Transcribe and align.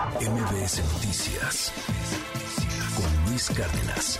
MBS 0.00 0.80
Noticias 0.94 1.70
con 2.96 3.30
Luis 3.30 3.50
Cárdenas. 3.50 4.18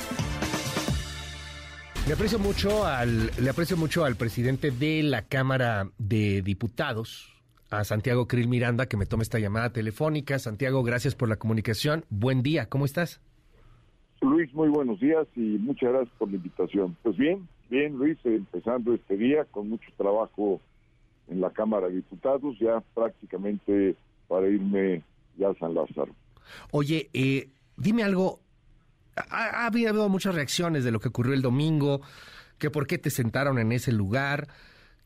Le 2.07 2.13
aprecio 2.13 2.39
mucho 2.39 2.85
al, 2.85 3.31
le 3.43 3.49
aprecio 3.49 3.79
mucho 3.79 4.05
al 4.05 4.17
presidente 4.17 4.73
de 4.73 5.03
la 5.03 5.23
Cámara 5.23 5.89
de 5.97 6.43
Diputados, 6.43 7.35
a 7.71 7.85
Santiago 7.85 8.29
Krill 8.29 8.47
Miranda, 8.47 8.87
que 8.87 8.99
me 8.99 9.07
tome 9.07 9.23
esta 9.23 9.39
llamada 9.39 9.73
telefónica. 9.73 10.39
Santiago, 10.39 10.83
gracias 10.83 11.15
por 11.15 11.31
la 11.31 11.37
comunicación. 11.37 12.05
Buen 12.11 12.43
día, 12.43 12.67
¿cómo 12.69 12.85
estás? 12.85 13.23
Luis, 14.21 14.53
muy 14.53 14.69
buenos 14.69 15.01
días 15.01 15.27
y 15.35 15.57
muchas 15.61 15.93
gracias 15.93 16.15
por 16.19 16.29
la 16.29 16.37
invitación. 16.37 16.95
Pues 17.03 17.17
bien, 17.17 17.49
bien, 17.71 17.97
Luis, 17.97 18.19
empezando 18.25 18.93
este 18.93 19.17
día 19.17 19.47
con 19.47 19.71
mucho 19.71 19.91
trabajo 19.97 20.61
en 21.29 21.41
la 21.41 21.49
Cámara 21.51 21.89
de 21.89 21.95
Diputados, 21.95 22.59
ya 22.59 22.83
prácticamente 22.95 23.97
para 24.29 24.47
irme 24.47 25.03
ya 25.41 25.53
San 25.59 25.75
Lázaro. 25.75 26.15
Oye, 26.71 27.11
eh, 27.13 27.49
dime 27.77 28.05
algo, 28.05 28.41
ha, 29.17 29.67
habido 29.67 30.09
muchas 30.09 30.35
reacciones 30.35 30.85
de 30.85 30.91
lo 30.91 31.01
que 31.01 31.09
ocurrió 31.09 31.35
el 31.35 31.43
domingo, 31.43 32.03
que 32.59 32.71
por 32.71 32.87
qué 32.87 32.99
te 32.99 33.11
sentaron 33.11 33.59
en 33.59 33.73
ese 33.73 33.93
lugar, 33.93 34.49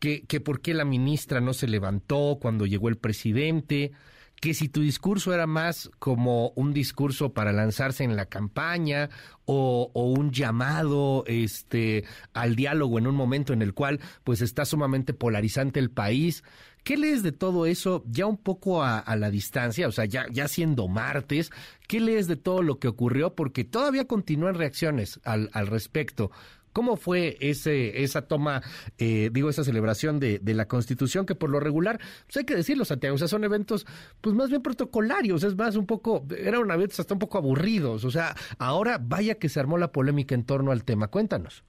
que, 0.01 0.25
que 0.27 0.41
por 0.41 0.61
qué 0.61 0.75
la 0.75 0.85
ministra 0.85 1.41
no 1.41 1.55
se 1.55 1.69
levantó 1.69 2.39
cuando 2.41 2.67
llegó 2.67 2.89
el 2.89 2.97
presidente, 2.97 3.93
que 4.41 4.53
si 4.55 4.69
tu 4.69 4.83
discurso 4.83 5.33
era 5.33 5.47
más 5.47 5.91
como 5.99 6.51
un 6.51 6.75
discurso 6.75 7.33
para 7.33 7.53
lanzarse 7.53 8.05
en 8.05 8.17
la 8.17 8.27
campaña 8.27 9.09
o, 9.47 9.91
un 9.95 10.33
llamado 10.33 11.25
este 11.27 12.05
al 12.33 12.55
diálogo 12.55 12.99
en 12.99 13.07
un 13.07 13.15
momento 13.15 13.53
en 13.53 13.63
el 13.63 13.73
cual 13.75 14.01
pues 14.23 14.43
está 14.43 14.65
sumamente 14.65 15.15
polarizante 15.15 15.81
el 15.81 15.91
país. 15.91 16.45
¿Qué 16.85 16.99
lees 16.99 17.23
de 17.23 17.33
todo 17.33 17.67
eso 17.67 18.05
ya 18.07 18.27
un 18.27 18.37
poco 18.37 18.83
a, 18.83 19.03
la 19.17 19.31
distancia? 19.31 19.89
O 19.89 19.93
sea, 19.93 20.05
ya, 20.05 20.27
ya 20.31 20.49
siendo 20.49 20.87
martes, 20.87 21.51
¿qué 21.89 21.99
lees 21.99 22.29
de 22.29 22.37
todo 22.37 22.63
lo 22.63 22.79
que 22.79 22.89
ocurrió? 22.89 23.35
Porque 23.35 23.65
todavía 23.65 24.07
continúan 24.07 24.55
reacciones 24.55 25.19
al, 25.25 25.49
al 25.55 25.67
respecto. 25.67 26.31
¿Cómo 26.75 26.97
fue 26.97 27.37
ese, 27.39 28.03
esa 28.03 28.27
toma, 28.27 28.61
eh, 28.99 29.31
digo, 29.33 29.49
esa 29.49 29.63
celebración 29.63 30.19
de, 30.19 30.41
la 30.45 30.67
Constitución, 30.67 31.25
que 31.25 31.37
por 31.37 31.49
lo 31.49 31.61
regular, 31.61 32.01
pues 32.27 32.39
hay 32.39 32.45
que 32.45 32.57
decirlo, 32.57 32.85
Santiago, 32.85 33.15
o 33.15 33.19
sea, 33.19 33.29
son 33.29 33.45
eventos, 33.45 33.87
pues 34.21 34.35
más 34.35 34.51
bien 34.51 34.61
protocolarios, 34.61 35.45
es 35.45 35.57
más 35.57 35.77
un 35.77 35.87
poco, 35.87 36.27
eran 36.37 36.69
eventos 36.69 36.99
hasta 36.99 37.15
un 37.15 37.21
poco 37.21 37.39
aburridos, 37.39 38.05
o 38.05 38.11
sea, 38.11 38.35
ahora 38.59 38.99
vaya 39.01 39.37
que 39.37 39.49
se 39.49 39.61
armó 39.61 39.79
la 39.79 39.93
polémica 39.93 40.35
en 40.35 40.45
torno 40.45 40.73
al 40.73 40.85
tema, 40.85 41.07
cuéntanos. 41.07 41.63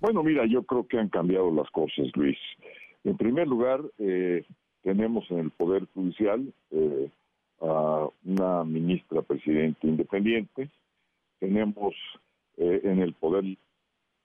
Bueno, 0.00 0.22
mira, 0.22 0.44
yo 0.46 0.62
creo 0.64 0.86
que 0.86 0.98
han 0.98 1.08
cambiado 1.08 1.50
las 1.50 1.70
cosas, 1.70 2.08
Luis. 2.14 2.36
En 3.04 3.16
primer 3.16 3.46
lugar, 3.46 3.80
eh, 3.98 4.44
tenemos 4.82 5.30
en 5.30 5.38
el 5.38 5.50
Poder 5.50 5.86
Judicial 5.94 6.52
eh, 6.70 7.10
a 7.60 8.08
una 8.24 8.64
ministra 8.64 9.22
presidente 9.22 9.86
independiente, 9.86 10.68
tenemos 11.38 11.94
en 12.56 13.00
el 13.00 13.14
Poder 13.14 13.44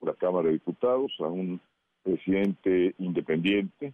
la 0.00 0.14
Cámara 0.14 0.48
de 0.48 0.54
Diputados, 0.54 1.12
a 1.20 1.26
un 1.26 1.60
presidente 2.02 2.94
independiente 2.98 3.92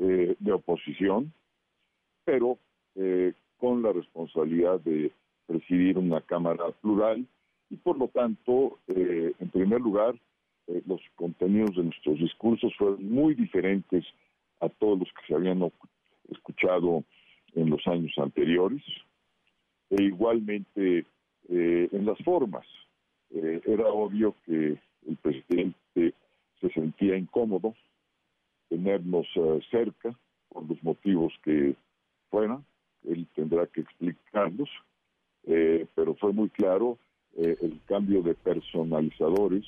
eh, 0.00 0.36
de 0.38 0.52
oposición, 0.52 1.32
pero 2.24 2.58
eh, 2.94 3.32
con 3.58 3.82
la 3.82 3.92
responsabilidad 3.92 4.80
de 4.80 5.12
presidir 5.46 5.98
una 5.98 6.20
Cámara 6.20 6.70
plural. 6.80 7.26
Y 7.70 7.76
por 7.76 7.98
lo 7.98 8.08
tanto, 8.08 8.78
eh, 8.88 9.32
en 9.38 9.50
primer 9.50 9.80
lugar, 9.80 10.14
los 10.86 11.00
contenidos 11.16 11.76
de 11.76 11.84
nuestros 11.84 12.18
discursos 12.18 12.74
fueron 12.76 13.10
muy 13.10 13.34
diferentes 13.34 14.04
a 14.60 14.68
todos 14.68 14.98
los 15.00 15.08
que 15.08 15.26
se 15.26 15.34
habían 15.34 15.62
escuchado 16.30 17.04
en 17.54 17.70
los 17.70 17.86
años 17.86 18.12
anteriores 18.18 18.82
e 19.90 20.02
igualmente 20.02 21.06
en 21.48 22.04
las 22.04 22.18
formas. 22.18 22.66
era 23.30 23.88
obvio 23.88 24.34
que 24.44 24.78
el 25.06 25.16
presidente 25.22 26.14
se 26.60 26.70
sentía 26.70 27.16
incómodo 27.16 27.74
tenernos 28.68 29.26
eh, 29.34 29.60
cerca 29.70 30.14
por 30.48 30.68
los 30.68 30.82
motivos 30.82 31.32
que 31.42 31.74
fueran, 32.30 32.64
él 33.04 33.26
tendrá 33.34 33.66
que 33.66 33.80
explicarlos, 33.80 34.68
eh, 35.44 35.86
pero 35.94 36.14
fue 36.14 36.32
muy 36.32 36.50
claro 36.50 36.98
eh, 37.36 37.56
el 37.62 37.80
cambio 37.86 38.22
de 38.22 38.34
personalizadores 38.34 39.64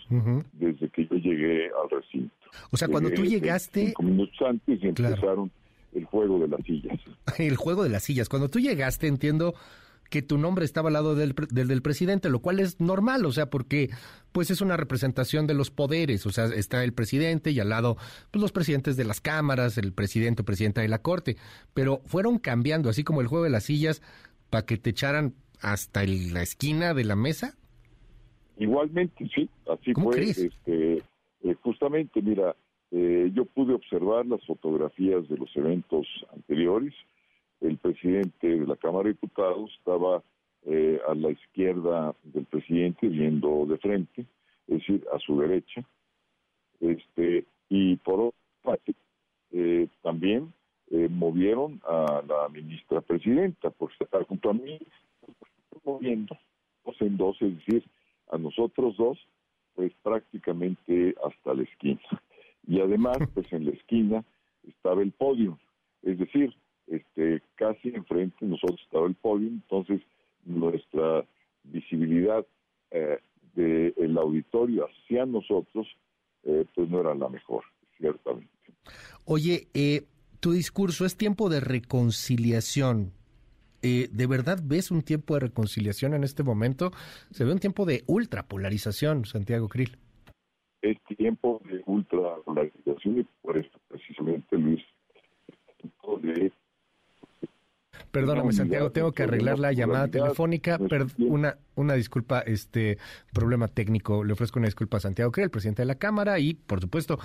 desde 0.53 0.89
que 0.89 1.07
yo 1.07 1.17
llegué 1.17 1.67
al 1.67 1.91
recinto. 1.91 2.35
O 2.71 2.77
sea, 2.77 2.89
cuando 2.89 3.11
tú 3.11 3.25
llegaste... 3.25 3.87
Cinco 3.87 4.03
minutos 4.03 4.37
antes 4.47 4.83
y 4.83 4.87
empezaron 4.87 5.51
el 5.93 6.05
juego 6.05 6.39
de 6.39 6.49
las 6.49 6.61
sillas. 6.65 6.99
el 7.39 7.57
juego 7.57 7.83
de 7.83 7.91
las 7.91 8.03
sillas. 8.03 8.29
Cuando 8.29 8.49
tú 8.49 8.59
llegaste, 8.59 9.07
entiendo 9.07 9.55
que 10.11 10.23
tu 10.23 10.37
nombre 10.37 10.65
estaba 10.65 10.89
al 10.89 10.95
lado 10.95 11.15
del, 11.15 11.35
del, 11.51 11.83
presidente, 11.83 12.29
lo 12.29 12.41
cual 12.41 12.59
es 12.59 12.81
normal, 12.81 13.25
o 13.25 13.33
sea, 13.33 13.49
porque 13.49 13.91
pues 14.33 14.51
es 14.51 14.61
una 14.61 14.77
representación 14.77 15.47
de 15.47 15.55
los 15.55 15.71
poderes, 15.71 16.27
o 16.27 16.31
sea, 16.31 16.47
está 16.47 16.83
el 16.83 16.93
presidente 16.93 17.53
y 17.53 17.61
al 17.61 17.69
lado 17.69 17.97
pues, 18.33 18.43
los 18.43 18.51
presidentes 18.51 18.97
de 18.97 19.05
las 19.05 19.21
cámaras, 19.21 19.79
el 19.79 19.93
presidente 19.93 20.43
o 20.43 20.45
presidenta 20.45 20.81
de 20.81 20.89
la 20.89 20.99
corte, 20.99 21.37
pero 21.75 22.03
fueron 22.07 22.39
cambiando, 22.39 22.91
así 22.91 23.05
como 23.05 23.21
el 23.21 23.29
juego 23.29 23.45
de 23.45 23.51
las 23.51 23.65
sillas, 23.65 24.03
para 24.51 24.67
que 24.67 24.77
te 24.77 24.91
echaran 24.91 25.35
hasta 25.61 26.05
la 26.05 26.43
esquina 26.43 26.95
de 26.95 27.05
la 27.05 27.17
mesa. 27.17 27.55
Igualmente, 28.59 29.29
sí, 29.35 29.49
así 29.69 29.95
fue. 29.95 30.21
Este, 30.23 31.03
eh, 31.43 31.55
justamente, 31.63 32.21
mira, 32.21 32.55
eh, 32.91 33.31
yo 33.35 33.45
pude 33.45 33.75
observar 33.75 34.27
las 34.27 34.45
fotografías 34.47 35.29
de 35.29 35.37
los 35.39 35.57
eventos 35.57 36.07
anteriores 36.35 36.95
el 37.61 37.77
presidente 37.77 38.59
de 38.59 38.67
la 38.67 38.77
Cámara 38.77 39.05
de 39.05 39.11
Diputados 39.11 39.71
estaba 39.79 40.23
eh, 40.65 41.01
a 41.07 41.15
la 41.15 41.31
izquierda 41.31 42.15
del 42.25 42.45
presidente, 42.47 43.09
viendo 43.09 43.67
de 43.67 43.79
frente, 43.79 44.27
es 44.67 44.79
decir, 44.79 45.05
a 45.15 45.19
su 45.19 45.39
derecha. 45.41 45.83
Este, 46.81 47.45
y 47.69 47.97
por 47.97 48.21
otra 48.21 48.39
parte, 48.63 48.95
eh, 49.53 49.89
también 50.03 50.53
eh, 50.91 51.09
movieron 51.11 51.81
a 51.87 52.23
la 52.27 52.49
ministra 52.49 53.01
presidenta, 53.01 53.71
por 53.71 53.91
estar 53.99 54.25
junto 54.27 54.51
a 54.51 54.55
mí, 54.55 54.79
moviendo 55.85 56.37
dos 56.85 56.97
en 57.01 57.17
dos, 57.17 57.37
es 57.41 57.57
decir, 57.57 57.85
a 58.31 58.39
nosotros 58.39 58.97
dos, 58.97 59.19
pues 59.75 59.93
prácticamente 60.03 61.15
hasta 61.25 61.55
la 61.55 61.63
esquina. 61.63 62.01
Y 62.67 62.81
además, 62.81 63.19
pues 63.35 63.53
en 63.53 63.67
la 63.67 63.73
esquina 63.73 64.25
estaba 64.67 65.03
el 65.03 65.13
podio, 65.13 65.59
es 66.03 66.19
decir, 66.19 66.55
este, 66.87 67.43
casi 67.55 67.91
enfrente 67.91 68.45
nosotros 68.45 68.81
estaba 68.83 69.07
el 69.07 69.15
podio, 69.15 69.49
entonces 69.49 70.01
nuestra 70.45 71.25
visibilidad 71.65 72.45
eh, 72.91 73.19
del 73.55 74.19
auditorio 74.19 74.87
hacia 74.87 75.27
nosotros 75.27 75.87
eh, 76.45 76.65
pues 76.75 76.89
no 76.89 77.01
era 77.01 77.15
la 77.15 77.29
mejor, 77.29 77.65
ciertamente. 77.99 78.49
Oye, 79.25 79.69
eh, 79.75 80.07
tu 80.41 80.53
discurso 80.53 81.05
es 81.05 81.17
tiempo 81.17 81.49
de 81.49 81.61
reconciliación. 81.61 83.13
Eh, 83.83 84.09
¿De 84.11 84.27
verdad 84.27 84.59
ves 84.63 84.91
un 84.91 85.03
tiempo 85.03 85.35
de 85.35 85.41
reconciliación 85.41 86.15
en 86.15 86.25
este 86.25 86.43
momento? 86.43 86.91
Se 87.31 87.45
ve 87.45 87.53
un 87.53 87.59
tiempo 87.59 87.87
de 87.87 88.05
ultrapolarización, 88.07 89.25
Santiago 89.25 89.69
Krill. 89.69 89.97
Es 90.83 90.97
tiempo 91.17 91.61
de 91.65 91.83
ultrapolarización 91.87 93.21
y 93.21 93.27
por 93.43 93.59
eso 93.59 93.79
precisamente, 93.89 94.57
Luis, 94.57 94.81
de 96.23 96.53
Perdóname, 98.11 98.53
Santiago, 98.53 98.91
tengo 98.91 99.13
que 99.13 99.23
arreglar 99.23 99.59
la 99.59 99.73
llamada 99.73 100.09
telefónica. 100.09 100.79
una, 101.19 101.59
una 101.77 101.95
disculpa, 101.95 102.41
este 102.41 102.99
problema 103.33 103.69
técnico. 103.69 104.25
Le 104.25 104.33
ofrezco 104.33 104.59
una 104.59 104.67
disculpa 104.67 104.97
a 104.97 105.01
Santiago, 105.01 105.31
que 105.31 105.43
el 105.43 105.51
presidente 105.51 105.83
de 105.83 105.87
la 105.87 105.95
Cámara, 105.95 106.39
y 106.41 106.55
por 106.55 106.81
supuesto, 106.81 107.19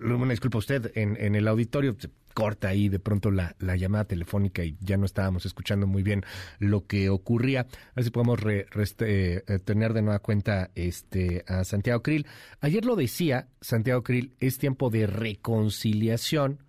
una 0.00 0.30
disculpa 0.30 0.58
a 0.58 0.60
usted 0.60 0.92
en, 0.94 1.16
en 1.18 1.34
el 1.34 1.48
auditorio. 1.48 1.94
Se 1.98 2.10
corta 2.34 2.68
ahí 2.68 2.88
de 2.88 2.98
pronto 2.98 3.30
la, 3.30 3.54
la, 3.58 3.76
llamada 3.76 4.04
telefónica 4.04 4.64
y 4.64 4.76
ya 4.80 4.96
no 4.96 5.04
estábamos 5.04 5.46
escuchando 5.46 5.86
muy 5.86 6.02
bien 6.02 6.24
lo 6.58 6.86
que 6.86 7.10
ocurría. 7.10 7.62
A 7.62 7.92
ver 7.96 8.04
si 8.04 8.10
podemos 8.10 8.40
eh, 8.46 9.42
tener 9.64 9.92
de 9.92 10.02
nueva 10.02 10.20
cuenta 10.20 10.70
este, 10.74 11.44
a 11.46 11.64
Santiago 11.64 12.02
Krill. 12.02 12.26
Ayer 12.60 12.84
lo 12.84 12.96
decía, 12.96 13.48
Santiago 13.60 14.02
Krill, 14.02 14.32
es 14.40 14.58
tiempo 14.58 14.90
de 14.90 15.06
reconciliación 15.06 16.62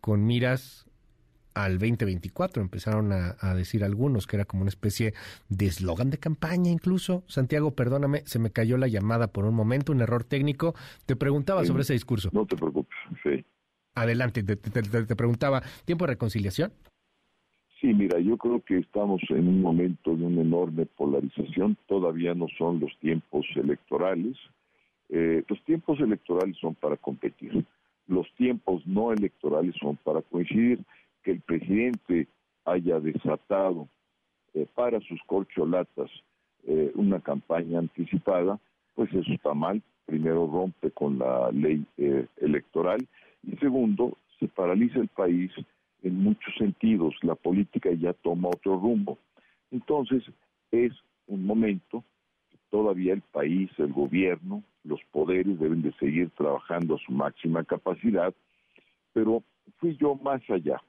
con 0.00 0.24
miras 0.24 0.86
al 1.54 1.78
2024. 1.78 2.62
Empezaron 2.62 3.12
a, 3.12 3.54
decir 3.54 3.84
algunos 3.84 4.26
que 4.26 4.36
era 4.36 4.44
como 4.44 4.62
una 4.62 4.68
especie 4.68 5.12
de 5.48 5.66
eslogan 5.66 6.10
de 6.10 6.18
campaña 6.18 6.70
incluso. 6.70 7.24
Santiago, 7.26 7.74
perdóname, 7.74 8.22
se 8.24 8.38
me 8.38 8.50
cayó 8.50 8.76
la 8.76 8.88
llamada 8.88 9.28
por 9.28 9.44
un 9.44 9.54
momento, 9.54 9.92
un 9.92 10.00
error 10.00 10.24
técnico. 10.24 10.74
Te 11.06 11.16
preguntaba 11.16 11.64
sobre 11.64 11.82
ese 11.82 11.92
discurso. 11.92 12.30
No 12.32 12.46
te 12.46 12.56
preocupes, 12.56 12.96
sí. 13.22 13.44
Adelante, 13.94 14.42
te, 14.42 14.56
te, 14.56 15.16
preguntaba, 15.16 15.62
¿tiempo 15.84 16.06
de 16.06 16.12
reconciliación? 16.12 16.72
Sí, 17.80 17.88
mira, 17.94 18.20
yo 18.20 18.36
creo 18.36 18.60
que 18.60 18.78
estamos 18.78 19.20
en 19.30 19.48
un 19.48 19.62
momento 19.62 20.14
de 20.14 20.24
una 20.24 20.42
enorme 20.42 20.86
polarización. 20.86 21.76
Todavía 21.88 22.34
no 22.34 22.46
son 22.58 22.78
los 22.78 22.96
tiempos 23.00 23.46
electorales. 23.56 24.36
Eh, 25.08 25.42
los 25.48 25.60
tiempos 25.64 25.98
electorales 25.98 26.56
son 26.60 26.74
para 26.74 26.96
competir. 26.98 27.64
Los 28.06 28.30
tiempos 28.34 28.86
no 28.86 29.12
electorales 29.12 29.74
son 29.80 29.96
para 29.96 30.20
coincidir 30.20 30.84
que 31.22 31.32
el 31.32 31.40
presidente 31.40 32.28
haya 32.64 33.00
desatado 33.00 33.88
eh, 34.54 34.66
para 34.74 35.00
sus 35.00 35.20
corcholatas 35.26 36.10
eh, 36.66 36.92
una 36.94 37.20
campaña 37.20 37.78
anticipada, 37.78 38.58
pues 38.94 39.12
eso 39.14 39.32
está 39.32 39.54
mal. 39.54 39.82
Primero 40.06 40.48
rompe 40.50 40.90
con 40.90 41.18
la 41.18 41.50
ley 41.52 41.84
eh, 41.96 42.26
electoral 42.38 43.06
y 43.42 43.56
segundo, 43.56 44.16
se 44.38 44.48
paraliza 44.48 44.98
el 44.98 45.08
país 45.08 45.50
en 46.02 46.22
muchos 46.22 46.54
sentidos. 46.58 47.14
La 47.22 47.34
política 47.34 47.90
ya 47.92 48.12
toma 48.12 48.48
otro 48.48 48.78
rumbo. 48.78 49.18
Entonces, 49.70 50.24
es 50.70 50.92
un 51.26 51.46
momento 51.46 52.04
que 52.50 52.58
todavía 52.70 53.12
el 53.12 53.22
país, 53.22 53.70
el 53.78 53.92
gobierno, 53.92 54.62
los 54.84 55.00
poderes 55.12 55.58
deben 55.58 55.82
de 55.82 55.92
seguir 55.92 56.30
trabajando 56.30 56.96
a 56.96 56.98
su 56.98 57.12
máxima 57.12 57.64
capacidad, 57.64 58.34
pero 59.12 59.42
fui 59.78 59.96
yo 59.96 60.14
más 60.16 60.42
allá. 60.50 60.80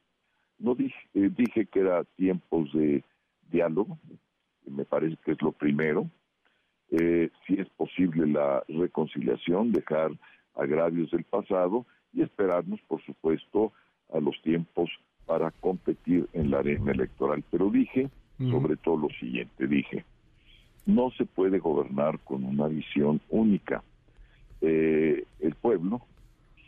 No 0.61 0.75
dije, 0.75 0.95
eh, 1.15 1.31
dije 1.35 1.65
que 1.65 1.79
era 1.79 2.03
tiempos 2.15 2.71
de 2.73 3.03
diálogo, 3.51 3.97
me 4.67 4.85
parece 4.85 5.17
que 5.25 5.31
es 5.31 5.41
lo 5.41 5.51
primero. 5.51 6.09
Eh, 6.91 7.29
si 7.47 7.55
es 7.55 7.67
posible 7.69 8.27
la 8.27 8.63
reconciliación, 8.67 9.71
dejar 9.71 10.11
agravios 10.55 11.09
del 11.11 11.23
pasado 11.23 11.85
y 12.13 12.21
esperarnos, 12.21 12.79
por 12.87 13.01
supuesto, 13.03 13.71
a 14.13 14.19
los 14.19 14.39
tiempos 14.43 14.89
para 15.25 15.51
competir 15.51 16.27
en 16.33 16.51
la 16.51 16.59
arena 16.59 16.91
electoral. 16.91 17.43
Pero 17.49 17.69
dije, 17.69 18.09
sobre 18.37 18.75
todo 18.75 18.97
lo 18.97 19.09
siguiente, 19.19 19.67
dije, 19.67 20.03
no 20.85 21.11
se 21.11 21.25
puede 21.25 21.59
gobernar 21.59 22.19
con 22.19 22.43
una 22.43 22.67
visión 22.67 23.21
única. 23.29 23.83
Eh, 24.61 25.25
el 25.39 25.55
pueblo 25.55 26.01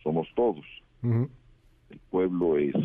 somos 0.03 0.27
todos. 0.35 0.65
El 1.01 1.99
pueblo 2.09 2.57
es 2.57 2.75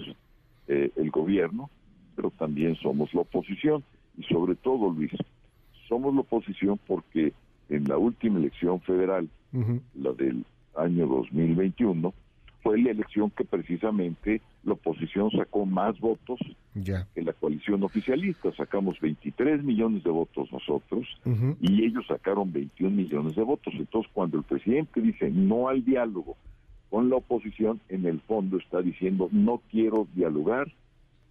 eh, 0.68 0.90
el 0.96 1.10
gobierno, 1.10 1.70
pero 2.14 2.30
también 2.30 2.76
somos 2.76 3.12
la 3.14 3.22
oposición. 3.22 3.82
Y 4.16 4.22
sobre 4.24 4.54
todo, 4.54 4.90
Luis, 4.90 5.12
somos 5.88 6.14
la 6.14 6.20
oposición 6.20 6.78
porque 6.86 7.32
en 7.68 7.84
la 7.84 7.98
última 7.98 8.38
elección 8.38 8.80
federal, 8.80 9.28
la 9.94 10.12
del 10.12 10.44
año 10.76 11.06
2021, 11.06 12.12
fue 12.62 12.78
la 12.80 12.90
elección 12.90 13.30
que 13.30 13.44
precisamente 13.44 14.42
la 14.64 14.74
oposición 14.74 15.30
sacó 15.30 15.64
más 15.64 15.98
votos 16.00 16.38
que 17.14 17.22
la 17.22 17.32
coalición 17.32 17.82
oficialista. 17.82 18.52
Sacamos 18.52 19.00
23 19.00 19.62
millones 19.64 20.04
de 20.04 20.10
votos 20.10 20.50
nosotros 20.52 21.06
y 21.60 21.84
ellos 21.84 22.04
sacaron 22.06 22.52
21 22.52 22.94
millones 22.94 23.36
de 23.36 23.42
votos. 23.42 23.72
Entonces, 23.76 24.10
cuando 24.12 24.38
el 24.38 24.44
presidente 24.44 25.00
dice 25.00 25.30
no 25.30 25.68
al 25.68 25.84
diálogo 25.84 26.36
con 26.90 27.10
la 27.10 27.16
oposición, 27.16 27.80
en 27.88 28.06
el 28.06 28.20
fondo 28.22 28.58
está 28.58 28.80
diciendo 28.80 29.28
no 29.32 29.60
quiero 29.70 30.06
dialogar 30.14 30.72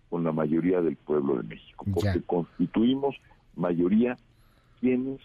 con 0.10 0.24
la 0.24 0.32
mayoría 0.32 0.82
del 0.82 0.96
pueblo 0.96 1.38
de 1.38 1.44
México, 1.44 1.86
porque 1.94 2.22
constituimos 2.26 3.16
mayoría 3.56 4.18
quienes 4.80 5.20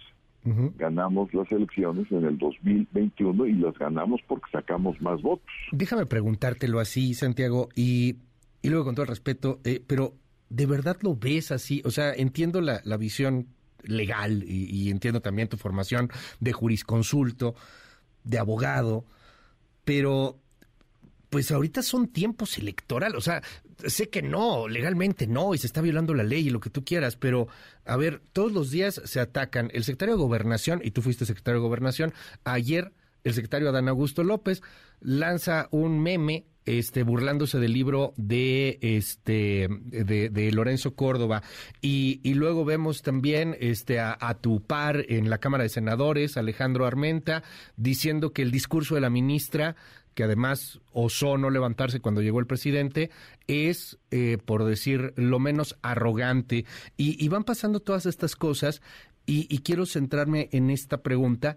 ganamos 0.76 1.32
las 1.34 1.50
elecciones 1.52 2.10
en 2.10 2.24
el 2.24 2.36
2021 2.36 3.46
y 3.46 3.52
las 3.52 3.78
ganamos 3.78 4.20
porque 4.26 4.50
sacamos 4.50 5.00
más 5.00 5.22
votos. 5.22 5.46
Déjame 5.70 6.06
preguntártelo 6.06 6.80
así, 6.80 7.14
Santiago, 7.14 7.68
y, 7.76 8.16
y 8.60 8.68
luego 8.68 8.84
con 8.84 8.96
todo 8.96 9.04
el 9.04 9.10
respeto, 9.10 9.60
eh, 9.62 9.80
pero 9.86 10.14
¿de 10.48 10.66
verdad 10.66 10.96
lo 11.02 11.14
ves 11.14 11.52
así? 11.52 11.80
O 11.84 11.90
sea, 11.90 12.12
entiendo 12.12 12.60
la, 12.60 12.80
la 12.84 12.96
visión 12.96 13.46
legal 13.84 14.42
y, 14.44 14.64
y, 14.64 14.90
entiendo 14.90 15.20
también 15.20 15.48
tu 15.48 15.56
formación 15.56 16.10
de 16.40 16.52
jurisconsulto, 16.52 17.54
de 18.24 18.38
abogado, 18.38 19.04
pero 19.84 20.38
pues 21.30 21.50
ahorita 21.50 21.82
son 21.82 22.08
tiempos 22.08 22.58
electorales, 22.58 23.16
o 23.16 23.22
sea, 23.22 23.42
sé 23.86 24.10
que 24.10 24.20
no, 24.20 24.68
legalmente 24.68 25.26
no, 25.26 25.54
y 25.54 25.58
se 25.58 25.66
está 25.66 25.80
violando 25.80 26.12
la 26.12 26.24
ley 26.24 26.46
y 26.46 26.50
lo 26.50 26.60
que 26.60 26.68
tú 26.68 26.84
quieras, 26.84 27.16
pero 27.16 27.48
a 27.86 27.96
ver, 27.96 28.20
todos 28.32 28.52
los 28.52 28.70
días 28.70 29.00
se 29.04 29.18
atacan. 29.18 29.70
El 29.72 29.84
secretario 29.84 30.16
de 30.16 30.22
Gobernación, 30.22 30.82
y 30.84 30.90
tú 30.90 31.00
fuiste 31.00 31.24
secretario 31.24 31.60
de 31.60 31.66
Gobernación, 31.66 32.12
ayer 32.44 32.92
el 33.24 33.32
secretario 33.32 33.70
Adán 33.70 33.88
Augusto 33.88 34.24
López 34.24 34.62
lanza 35.00 35.68
un 35.70 36.02
meme 36.02 36.46
este 36.66 37.02
burlándose 37.02 37.58
del 37.58 37.72
libro 37.72 38.14
de 38.16 38.78
este 38.80 39.68
de, 39.70 40.52
Lorenzo 40.52 40.94
Córdoba 40.94 41.42
y, 41.80 42.20
y, 42.22 42.34
luego 42.34 42.64
vemos 42.64 43.02
también 43.02 43.56
este 43.60 43.98
a, 44.00 44.38
tu 44.40 44.62
par 44.62 45.04
en 45.08 45.30
la 45.30 45.38
Cámara 45.38 45.64
de 45.64 45.68
Senadores 45.68 46.36
Alejandro 46.36 46.86
Armenta 46.86 47.42
diciendo 47.76 48.32
que 48.32 48.42
el 48.42 48.50
discurso 48.50 48.94
de 48.94 49.00
la 49.00 49.10
ministra 49.10 49.76
que 50.14 50.24
además 50.24 50.80
osó 50.92 51.38
no 51.38 51.50
levantarse 51.50 52.00
cuando 52.00 52.20
llegó 52.20 52.40
el 52.40 52.46
presidente, 52.46 53.10
es, 53.46 53.98
eh, 54.10 54.38
por 54.44 54.64
decir 54.64 55.12
lo 55.16 55.38
menos, 55.38 55.78
arrogante. 55.82 56.66
Y, 56.96 57.26
van 57.28 57.44
pasando 57.44 57.80
todas 57.80 58.06
estas 58.06 58.36
cosas, 58.36 58.82
y, 59.24 59.58
quiero 59.60 59.86
centrarme 59.86 60.48
en 60.52 60.70
esta 60.70 61.02
pregunta. 61.02 61.56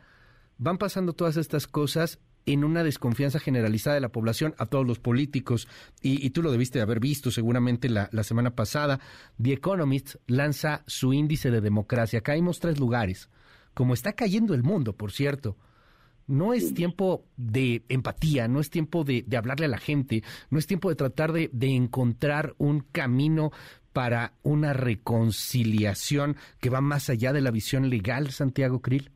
Van 0.57 0.77
pasando 0.77 1.13
todas 1.13 1.35
estas 1.37 1.67
cosas 1.67 2.19
en 2.45 2.63
una 2.63 2.83
desconfianza 2.83 3.39
generalizada 3.39 3.95
de 3.95 4.01
la 4.01 4.11
población 4.11 4.55
a 4.57 4.65
todos 4.65 4.85
los 4.85 4.99
políticos. 4.99 5.67
Y, 6.01 6.29
tú 6.29 6.41
lo 6.41 6.51
debiste 6.51 6.81
haber 6.81 6.99
visto 6.99 7.31
seguramente 7.31 7.89
la, 7.89 8.09
la, 8.11 8.23
semana 8.23 8.55
pasada. 8.55 8.99
The 9.41 9.53
Economist 9.53 10.15
lanza 10.27 10.83
su 10.87 11.13
índice 11.13 11.51
de 11.51 11.61
democracia. 11.61 12.21
Caímos 12.21 12.59
tres 12.59 12.79
lugares. 12.79 13.29
Como 13.73 13.93
está 13.93 14.13
cayendo 14.13 14.53
el 14.53 14.63
mundo, 14.63 14.93
por 14.93 15.11
cierto. 15.11 15.57
No 16.27 16.53
es 16.53 16.73
tiempo 16.73 17.25
de 17.37 17.83
empatía, 17.87 18.47
no 18.47 18.59
es 18.59 18.71
tiempo 18.71 19.03
de, 19.03 19.25
hablarle 19.37 19.67
a 19.67 19.69
la 19.69 19.77
gente, 19.77 20.23
no 20.49 20.57
es 20.57 20.65
tiempo 20.65 20.89
de 20.89 20.95
tratar 20.95 21.31
de, 21.31 21.49
encontrar 21.61 22.55
un 22.57 22.79
camino 22.79 23.51
para 23.93 24.33
una 24.41 24.73
reconciliación 24.73 26.35
que 26.59 26.71
va 26.71 26.81
más 26.81 27.09
allá 27.09 27.31
de 27.31 27.41
la 27.41 27.51
visión 27.51 27.89
legal, 27.89 28.31
Santiago 28.31 28.81
Krill? 28.81 29.11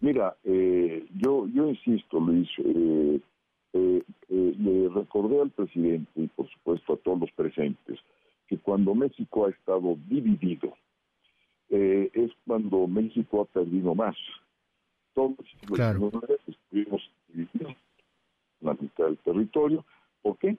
Mira, 0.00 0.36
eh, 0.44 1.06
yo, 1.16 1.46
yo 1.48 1.68
insisto, 1.68 2.20
Luis, 2.20 2.48
eh, 2.58 3.20
eh, 3.72 4.02
le 4.28 4.88
recordé 4.88 5.40
al 5.40 5.50
presidente 5.50 6.10
y 6.16 6.26
por 6.28 6.48
supuesto 6.48 6.94
a 6.94 6.96
todos 6.98 7.20
los 7.20 7.32
presentes 7.32 7.98
que 8.46 8.58
cuando 8.58 8.94
México 8.94 9.46
ha 9.46 9.50
estado 9.50 9.96
dividido, 10.08 10.74
es 11.70 12.30
cuando 12.46 12.86
México 12.86 13.42
ha 13.42 13.44
perdido 13.44 13.94
más 13.94 14.16
todos 15.18 15.36
claro. 15.66 16.12
estuvimos 16.46 17.02
divididos 17.28 17.74
la 18.60 18.74
mitad 18.74 19.06
del 19.06 19.18
territorio. 19.18 19.84
¿Por 20.22 20.38
qué? 20.38 20.56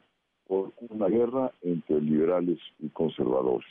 Por 0.47 0.73
una 0.89 1.07
guerra 1.07 1.51
entre 1.61 2.01
liberales 2.01 2.59
y 2.79 2.89
conservadores. 2.89 3.69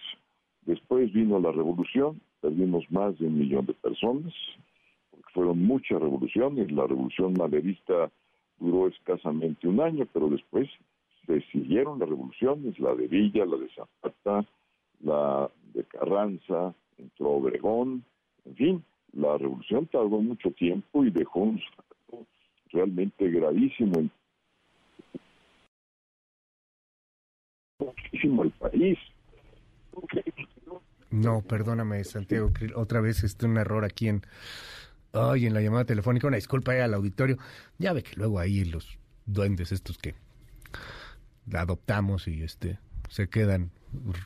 Después 0.62 1.12
vino 1.12 1.38
la 1.40 1.52
revolución, 1.52 2.20
perdimos 2.40 2.90
más 2.90 3.18
de 3.18 3.26
un 3.26 3.38
millón 3.38 3.66
de 3.66 3.74
personas, 3.74 4.32
fueron 5.38 5.64
muchas 5.64 6.00
revoluciones. 6.00 6.72
La 6.72 6.84
revolución 6.84 7.32
maderista 7.34 8.10
duró 8.58 8.88
escasamente 8.88 9.68
un 9.68 9.80
año, 9.80 10.04
pero 10.12 10.28
después 10.28 10.68
se 11.24 11.40
siguieron 11.52 12.00
las 12.00 12.08
revoluciones, 12.08 12.76
la 12.80 12.92
de 12.96 13.06
Villa, 13.06 13.46
la 13.46 13.56
de 13.56 13.68
Zapata, 13.68 14.44
la 15.00 15.48
de 15.74 15.84
Carranza, 15.84 16.74
entró 16.96 17.30
Obregón, 17.30 18.02
en 18.46 18.54
fin, 18.56 18.84
la 19.12 19.38
revolución 19.38 19.86
tardó 19.86 20.20
mucho 20.20 20.50
tiempo 20.50 21.04
y 21.04 21.10
dejó 21.10 21.38
un 21.38 21.60
salto 21.60 22.26
realmente 22.72 23.30
gravísimo 23.30 24.08
muchísimo 27.78 28.42
el 28.42 28.50
país. 28.50 28.98
No, 31.12 31.42
perdóname, 31.42 32.02
Santiago, 32.02 32.50
otra 32.74 33.00
vez 33.00 33.22
este 33.22 33.46
un 33.46 33.56
error 33.56 33.84
aquí 33.84 34.08
en 34.08 34.22
ay, 35.12 35.46
en 35.46 35.54
la 35.54 35.60
llamada 35.60 35.84
telefónica, 35.84 36.26
una 36.26 36.36
disculpa 36.36 36.72
al 36.72 36.94
auditorio. 36.94 37.38
Ya 37.78 37.92
ve 37.92 38.02
que 38.02 38.16
luego 38.16 38.38
ahí 38.38 38.64
los 38.64 38.98
duendes 39.26 39.72
estos 39.72 39.98
que 39.98 40.14
adoptamos 41.52 42.28
y 42.28 42.42
este 42.42 42.78
se 43.08 43.28
quedan 43.28 43.70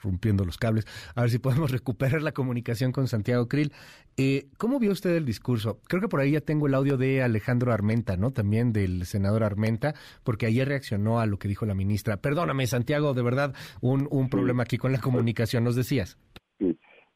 rompiendo 0.02 0.44
los 0.44 0.58
cables. 0.58 0.86
A 1.14 1.22
ver 1.22 1.30
si 1.30 1.38
podemos 1.38 1.70
recuperar 1.70 2.22
la 2.22 2.32
comunicación 2.32 2.92
con 2.92 3.08
Santiago 3.08 3.48
Krill. 3.48 3.72
Eh, 4.16 4.48
¿Cómo 4.58 4.78
vio 4.78 4.92
usted 4.92 5.14
el 5.16 5.24
discurso? 5.24 5.80
Creo 5.88 6.02
que 6.02 6.08
por 6.08 6.20
ahí 6.20 6.32
ya 6.32 6.40
tengo 6.40 6.66
el 6.66 6.74
audio 6.74 6.96
de 6.96 7.22
Alejandro 7.22 7.72
Armenta, 7.72 8.16
¿no? 8.16 8.32
También 8.32 8.72
del 8.72 9.06
senador 9.06 9.44
Armenta, 9.44 9.94
porque 10.24 10.46
ayer 10.46 10.68
reaccionó 10.68 11.20
a 11.20 11.26
lo 11.26 11.38
que 11.38 11.48
dijo 11.48 11.64
la 11.64 11.74
ministra. 11.74 12.16
Perdóname, 12.16 12.66
Santiago, 12.66 13.14
de 13.14 13.22
verdad, 13.22 13.54
un, 13.80 14.08
un 14.10 14.28
problema 14.28 14.64
aquí 14.64 14.78
con 14.78 14.92
la 14.92 15.00
comunicación, 15.00 15.64
nos 15.64 15.76
decías. 15.76 16.18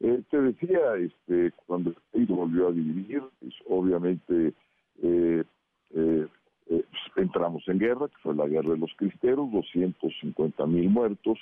Eh, 0.00 0.22
te 0.30 0.40
decía, 0.40 0.94
este, 0.98 1.52
cuando 1.66 1.90
el 1.90 1.96
país 2.12 2.28
volvió 2.28 2.68
a 2.68 2.72
dividir, 2.72 3.22
pues, 3.40 3.54
obviamente 3.66 4.52
eh, 5.02 5.44
eh, 5.94 6.26
pues, 6.68 6.84
entramos 7.16 7.62
en 7.68 7.78
guerra, 7.78 8.08
que 8.08 8.16
fue 8.22 8.34
la 8.34 8.46
guerra 8.46 8.70
de 8.70 8.78
los 8.78 8.92
cristeros, 8.96 9.50
250 9.52 10.66
mil 10.66 10.90
muertos, 10.90 11.38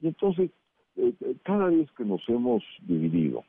y 0.00 0.08
entonces, 0.08 0.50
eh, 0.96 1.12
eh, 1.20 1.36
cada 1.44 1.68
vez 1.68 1.90
que 1.92 2.04
nos 2.04 2.26
hemos 2.28 2.62
dividido, 2.82 3.44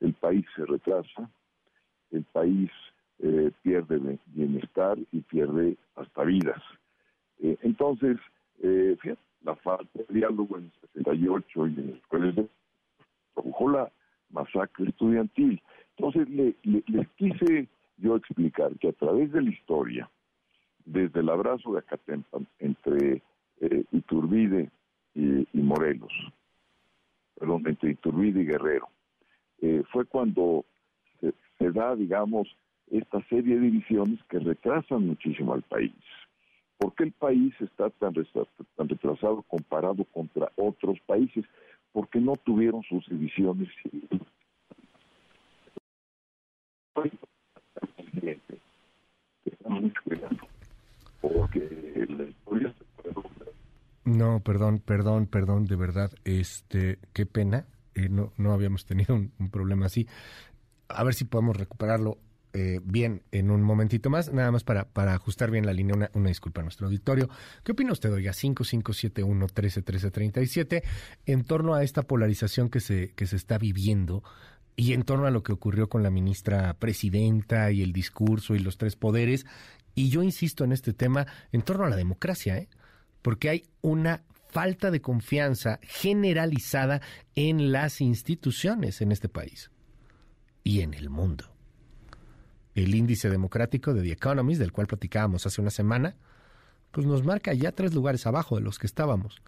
el 0.00 0.14
país 0.14 0.44
se 0.54 0.64
retrasa, 0.66 1.30
el 2.10 2.24
país 2.24 2.70
eh, 3.20 3.50
pierde 3.62 4.18
bienestar 4.26 4.98
y 5.12 5.20
pierde 5.20 5.76
hasta 5.96 6.24
vidas. 6.24 6.62
entonces, 7.40 8.18
fíjate, 8.60 9.20
la 9.44 9.54
falta 9.56 9.88
de 9.94 10.06
diálogo 10.12 10.58
en 10.58 10.64
el 10.64 10.72
68 10.92 11.66
y 11.68 11.74
en 11.74 11.88
el 11.90 12.00
produjo 13.40 13.70
la, 13.70 13.92
masacre 14.30 14.88
estudiantil. 14.88 15.60
Entonces 15.96 16.28
le, 16.28 16.54
les 16.62 17.08
quise 17.16 17.68
yo 17.96 18.16
explicar 18.16 18.76
que 18.78 18.88
a 18.88 18.92
través 18.92 19.32
de 19.32 19.42
la 19.42 19.50
historia, 19.50 20.10
desde 20.84 21.20
el 21.20 21.28
abrazo 21.28 21.72
de 21.72 21.80
Acatempan 21.80 22.46
entre 22.58 23.22
eh, 23.60 23.84
Iturbide 23.92 24.70
y, 25.14 25.46
Morelos, 25.54 26.12
perdón, 27.38 27.64
entre 27.66 27.90
Iturbide 27.90 28.42
y 28.42 28.46
Guerrero, 28.46 28.88
eh, 29.60 29.82
fue 29.90 30.04
cuando 30.04 30.64
se, 31.20 31.70
da, 31.72 31.96
digamos, 31.96 32.48
esta 32.90 33.20
serie 33.28 33.56
de 33.56 33.62
divisiones 33.62 34.22
que 34.30 34.38
retrasan 34.38 35.06
muchísimo 35.06 35.52
al 35.52 35.62
país. 35.62 35.92
¿Por 36.78 36.94
qué 36.94 37.04
el 37.04 37.12
país 37.12 37.52
está 37.60 37.90
tan 37.90 38.14
retrasado 38.14 39.42
comparado 39.42 40.04
contra 40.04 40.50
otros 40.56 41.00
países? 41.00 41.44
Porque 41.92 42.20
no 42.20 42.36
tuvieron 42.36 42.82
sus 42.82 43.06
divisiones 43.08 43.68
no, 54.04 54.40
perdón, 54.40 54.80
perdón, 54.80 55.26
perdón, 55.26 55.66
de 55.66 55.76
verdad, 55.76 56.10
este, 56.24 56.98
qué 57.12 57.26
pena, 57.26 57.66
eh, 57.94 58.08
no, 58.08 58.32
no 58.36 58.52
habíamos 58.52 58.84
tenido 58.84 59.14
un, 59.14 59.50
problema 59.50 59.86
así. 59.86 60.06
A 60.88 61.04
ver 61.04 61.14
si 61.14 61.24
podemos 61.24 61.56
recuperarlo 61.56 62.18
eh, 62.58 62.80
bien 62.82 63.22
en 63.30 63.52
un 63.52 63.62
momentito 63.62 64.10
más, 64.10 64.32
nada 64.32 64.50
más 64.50 64.64
para, 64.64 64.88
para 64.88 65.14
ajustar 65.14 65.52
bien 65.52 65.64
la 65.64 65.72
línea, 65.72 65.94
una, 65.94 66.10
una 66.14 66.28
disculpa 66.28 66.60
a 66.60 66.64
nuestro 66.64 66.88
auditorio. 66.88 67.30
¿Qué 67.62 67.70
opina 67.70 67.92
usted, 67.92 68.12
oiga, 68.12 68.32
5571-131337, 68.32 70.82
en 71.26 71.44
torno 71.44 71.74
a 71.74 71.84
esta 71.84 72.02
polarización 72.02 72.68
que 72.68 72.80
se, 72.80 73.12
que 73.14 73.28
se 73.28 73.36
está 73.36 73.58
viviendo 73.58 74.24
y 74.74 74.92
en 74.92 75.04
torno 75.04 75.26
a 75.26 75.30
lo 75.30 75.44
que 75.44 75.52
ocurrió 75.52 75.88
con 75.88 76.02
la 76.02 76.10
ministra 76.10 76.74
presidenta 76.74 77.70
y 77.70 77.82
el 77.82 77.92
discurso 77.92 78.56
y 78.56 78.58
los 78.58 78.76
tres 78.76 78.96
poderes. 78.96 79.46
Y 79.94 80.08
yo 80.08 80.24
insisto 80.24 80.64
en 80.64 80.72
este 80.72 80.92
tema 80.92 81.28
en 81.52 81.62
torno 81.62 81.84
a 81.84 81.90
la 81.90 81.96
democracia, 81.96 82.58
¿eh? 82.58 82.68
porque 83.22 83.50
hay 83.50 83.62
una 83.82 84.24
falta 84.48 84.90
de 84.90 85.00
confianza 85.00 85.78
generalizada 85.82 87.02
en 87.36 87.70
las 87.70 88.00
instituciones 88.00 89.00
en 89.00 89.12
este 89.12 89.28
país 89.28 89.70
y 90.64 90.80
en 90.80 90.94
el 90.94 91.08
mundo. 91.08 91.56
El 92.82 92.94
índice 92.94 93.30
democrático 93.30 93.94
de 93.94 94.02
The 94.02 94.12
Economist, 94.12 94.60
del 94.60 94.72
cual 94.72 94.86
platicábamos 94.86 95.46
hace 95.46 95.60
una 95.60 95.70
semana, 95.70 96.16
pues 96.90 97.06
nos 97.06 97.24
marca 97.24 97.52
ya 97.54 97.72
tres 97.72 97.94
lugares 97.94 98.26
abajo 98.26 98.56
de 98.56 98.62
los 98.62 98.78
que 98.78 98.86
estábamos. 98.86 99.42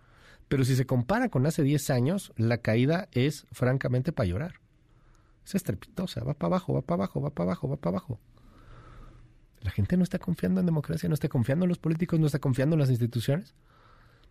Pero 0.49 0.65
si 0.65 0.75
se 0.75 0.87
compara 0.87 1.29
con 1.29 1.47
hace 1.47 1.63
10 1.63 1.91
años, 1.91 2.33
la 2.37 2.59
caída 2.59 3.09
es 3.13 3.47
francamente 3.53 4.13
para 4.13 4.29
llorar 4.29 4.61
es 5.45 5.55
estrepitosa, 5.55 6.23
va 6.25 6.35
para 6.35 6.55
abajo, 6.55 6.75
va 6.75 6.83
para 6.83 7.05
abajo, 7.05 7.21
va 7.21 7.31
para 7.31 7.51
abajo, 7.51 7.69
va 7.69 7.77
para 7.77 7.97
abajo. 7.97 8.21
La 9.63 9.71
gente 9.71 9.97
no 9.97 10.05
está 10.05 10.19
confiando 10.19 10.61
en 10.61 10.67
democracia, 10.67 11.09
no 11.09 11.15
está 11.15 11.29
confiando 11.29 11.65
en 11.65 11.69
los 11.69 11.79
políticos, 11.79 12.19
no 12.19 12.27
está 12.27 12.39
confiando 12.39 12.75
en 12.75 12.81
las 12.81 12.91
instituciones. 12.91 13.55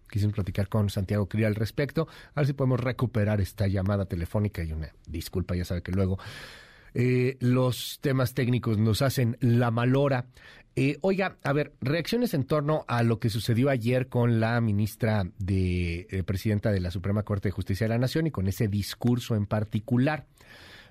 Quisimos 0.10 0.34
platicar 0.34 0.70
con 0.70 0.90
Santiago 0.90 1.28
Cría 1.28 1.48
al 1.48 1.56
respecto, 1.56 2.08
a 2.34 2.40
ver 2.40 2.48
si 2.48 2.54
podemos 2.54 2.80
recuperar 2.80 3.42
esta 3.42 3.68
llamada 3.68 4.06
telefónica 4.06 4.64
y 4.64 4.72
una 4.72 4.92
disculpa, 5.08 5.56
ya 5.56 5.66
sabe 5.66 5.84
que 5.84 5.92
luego 5.92 6.18
eh, 6.94 7.38
los 7.40 8.00
temas 8.02 8.34
técnicos 8.34 8.78
nos 8.78 9.02
hacen 9.02 9.38
la 9.40 9.72
malora. 9.72 10.26
Eh, 10.76 10.98
oiga, 11.02 11.38
a 11.44 11.52
ver, 11.52 11.74
reacciones 11.82 12.34
en 12.34 12.46
torno 12.46 12.86
a 12.88 13.04
lo 13.04 13.20
que 13.20 13.30
sucedió 13.30 13.70
ayer 13.70 14.08
con 14.08 14.40
la 14.40 14.62
ministra 14.62 15.26
de 15.38 16.08
eh, 16.10 16.24
presidenta 16.24 16.72
de 16.72 16.80
la 16.80 16.92
Suprema 16.92 17.24
Corte 17.24 17.50
de 17.50 17.54
Justicia 17.54 17.86
de 17.86 17.90
la 17.90 17.98
Nación 17.98 18.28
y 18.28 18.32
con 18.32 18.48
ese 18.48 18.68
discurso 18.68 19.36
en 19.36 19.46
particular. 19.46 20.26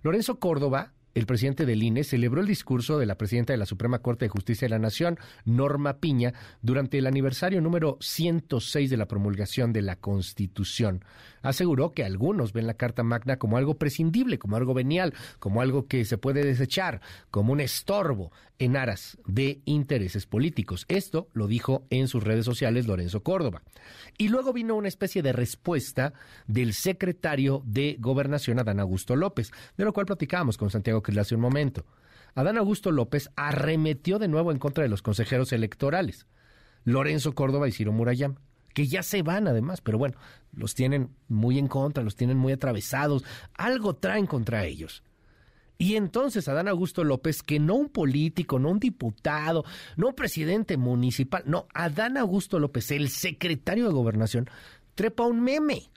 Lorenzo 0.03 0.39
Córdoba, 0.39 0.93
el 1.19 1.27
presidente 1.27 1.67
del 1.67 1.83
INE 1.83 2.05
celebró 2.05 2.41
el 2.41 2.47
discurso 2.47 2.99
de 2.99 3.07
la 3.07 3.17
presidenta 3.17 3.53
de 3.53 3.57
la 3.57 3.67
Suprema 3.67 3.99
Corte 4.01 4.25
de 4.25 4.31
Justicia 4.31 4.67
de 4.67 4.71
la 4.71 4.79
Nación, 4.79 5.19
Norma 5.45 5.99
Piña, 5.99 6.33
durante 6.63 6.99
el 6.99 7.07
aniversario 7.07 7.61
número 7.61 7.99
106 8.01 8.91
de 8.91 8.97
la 8.97 9.07
promulgación 9.07 9.73
de 9.73 9.83
la 9.83 9.97
Constitución. 9.97 11.05
Aseguró 11.43 11.93
que 11.93 12.05
algunos 12.05 12.53
ven 12.53 12.67
la 12.67 12.75
Carta 12.75 13.03
Magna 13.03 13.37
como 13.39 13.57
algo 13.57 13.79
prescindible, 13.79 14.39
como 14.39 14.57
algo 14.57 14.75
venial, 14.75 15.15
como 15.39 15.61
algo 15.61 15.87
que 15.87 16.05
se 16.05 16.19
puede 16.19 16.45
desechar, 16.45 17.01
como 17.31 17.53
un 17.53 17.61
estorbo 17.61 18.33
en 18.59 18.77
aras 18.77 19.19
de 19.27 19.61
intereses 19.65 20.27
políticos. 20.27 20.85
Esto 20.89 21.29
lo 21.33 21.47
dijo 21.47 21.87
en 21.91 22.09
sus 22.09 22.25
redes 22.25 22.45
sociales 22.45 22.87
Lorenzo 22.87 23.23
Córdoba. 23.23 23.63
Y 24.17 24.29
luego 24.29 24.53
vino 24.53 24.75
una 24.75 24.89
especie 24.89 25.23
de 25.23 25.33
respuesta 25.33 26.13
del 26.47 26.75
secretario 26.75 27.63
de 27.65 27.97
Gobernación, 28.01 28.59
Adán 28.59 28.81
Augusto 28.81 29.17
López, 29.17 29.53
de 29.77 29.85
lo 29.85 29.93
cual 29.93 30.07
platicábamos 30.07 30.57
con 30.57 30.71
Santiago 30.71 31.03
Hace 31.17 31.35
un 31.35 31.41
momento. 31.41 31.87
Adán 32.35 32.59
Augusto 32.59 32.93
López 32.93 33.31
arremetió 33.37 34.19
de 34.19 34.29
nuevo 34.29 34.53
en 34.53 34.59
contra 34.59 34.83
de 34.83 34.91
los 34.91 35.03
consejeros 35.03 35.53
electorales, 35.53 36.27
Lorenzo 36.85 37.35
Córdoba 37.35 37.69
y 37.69 37.73
Ciro 37.73 37.93
Murayam, 37.93 38.37
que 38.75 38.87
ya 38.87 39.03
se 39.03 39.23
van 39.23 39.49
además, 39.49 39.81
pero 39.81 39.99
bueno, 39.99 40.17
los 40.53 40.75
tienen 40.75 41.11
muy 41.29 41.59
en 41.59 41.67
contra, 41.67 42.05
los 42.05 42.15
tienen 42.15 42.37
muy 42.37 42.53
atravesados, 42.53 43.25
algo 43.55 43.97
traen 43.97 44.27
contra 44.27 44.65
ellos. 44.67 45.03
Y 45.79 45.97
entonces 45.97 46.49
Adán 46.49 46.69
Augusto 46.69 47.05
López, 47.05 47.43
que 47.43 47.59
no 47.59 47.75
un 47.75 47.89
político, 47.89 48.59
no 48.59 48.71
un 48.71 48.81
diputado, 48.81 49.65
no 49.97 50.09
un 50.09 50.15
presidente 50.15 50.77
municipal, 50.77 51.43
no, 51.47 51.67
Adán 51.73 52.17
Augusto 52.17 52.59
López, 52.59 52.91
el 52.91 53.09
secretario 53.09 53.87
de 53.87 53.93
gobernación, 53.93 54.49
trepa 54.95 55.25
un 55.25 55.41
meme 55.41 55.91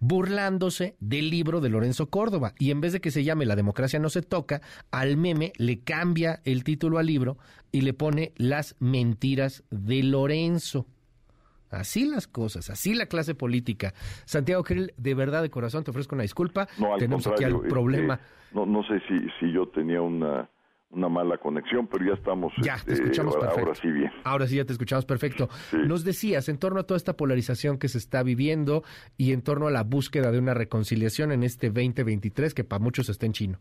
burlándose 0.00 0.96
del 1.00 1.30
libro 1.30 1.60
de 1.60 1.70
Lorenzo 1.70 2.10
Córdoba. 2.10 2.52
Y 2.58 2.70
en 2.70 2.80
vez 2.80 2.92
de 2.92 3.00
que 3.00 3.10
se 3.10 3.24
llame 3.24 3.46
La 3.46 3.56
democracia 3.56 3.98
no 3.98 4.10
se 4.10 4.22
toca, 4.22 4.60
al 4.90 5.16
meme 5.16 5.52
le 5.56 5.80
cambia 5.80 6.40
el 6.44 6.64
título 6.64 6.98
al 6.98 7.06
libro 7.06 7.38
y 7.72 7.82
le 7.82 7.94
pone 7.94 8.32
Las 8.36 8.76
mentiras 8.80 9.64
de 9.70 10.02
Lorenzo. 10.02 10.86
Así 11.70 12.04
las 12.04 12.28
cosas, 12.28 12.70
así 12.70 12.94
la 12.94 13.06
clase 13.06 13.34
política. 13.34 13.94
Santiago 14.26 14.62
Krill, 14.62 14.92
de 14.96 15.14
verdad, 15.14 15.42
de 15.42 15.50
corazón, 15.50 15.82
te 15.82 15.90
ofrezco 15.90 16.14
una 16.14 16.22
disculpa. 16.22 16.68
No, 16.78 16.96
Tenemos 16.98 17.26
aquí 17.26 17.42
el 17.44 17.58
problema. 17.62 18.20
no, 18.52 18.64
no 18.64 18.84
sé 18.84 19.00
si, 19.08 19.18
si 19.40 19.52
yo 19.52 19.66
tenía 19.68 20.00
una, 20.00 20.48
una 20.94 21.08
mala 21.08 21.38
conexión, 21.38 21.86
pero 21.86 22.04
ya 22.04 22.14
estamos. 22.14 22.52
Ya, 22.62 22.74
te 22.74 22.92
este, 22.92 22.94
escuchamos 22.94 23.34
ahora, 23.34 23.48
perfecto. 23.48 23.66
Ahora 23.68 23.80
sí 23.80 23.90
bien. 23.90 24.12
Ahora 24.24 24.46
sí 24.46 24.56
ya 24.56 24.64
te 24.64 24.72
escuchamos 24.72 25.04
perfecto. 25.04 25.48
Nos 25.72 26.04
decías, 26.04 26.48
en 26.48 26.58
torno 26.58 26.80
a 26.80 26.84
toda 26.84 26.96
esta 26.96 27.16
polarización 27.16 27.78
que 27.78 27.88
se 27.88 27.98
está 27.98 28.22
viviendo 28.22 28.82
y 29.16 29.32
en 29.32 29.42
torno 29.42 29.66
a 29.66 29.70
la 29.70 29.82
búsqueda 29.82 30.30
de 30.30 30.38
una 30.38 30.54
reconciliación 30.54 31.32
en 31.32 31.42
este 31.42 31.68
2023 31.68 32.54
que 32.54 32.64
para 32.64 32.82
muchos 32.82 33.08
está 33.08 33.26
en 33.26 33.32
chino. 33.32 33.58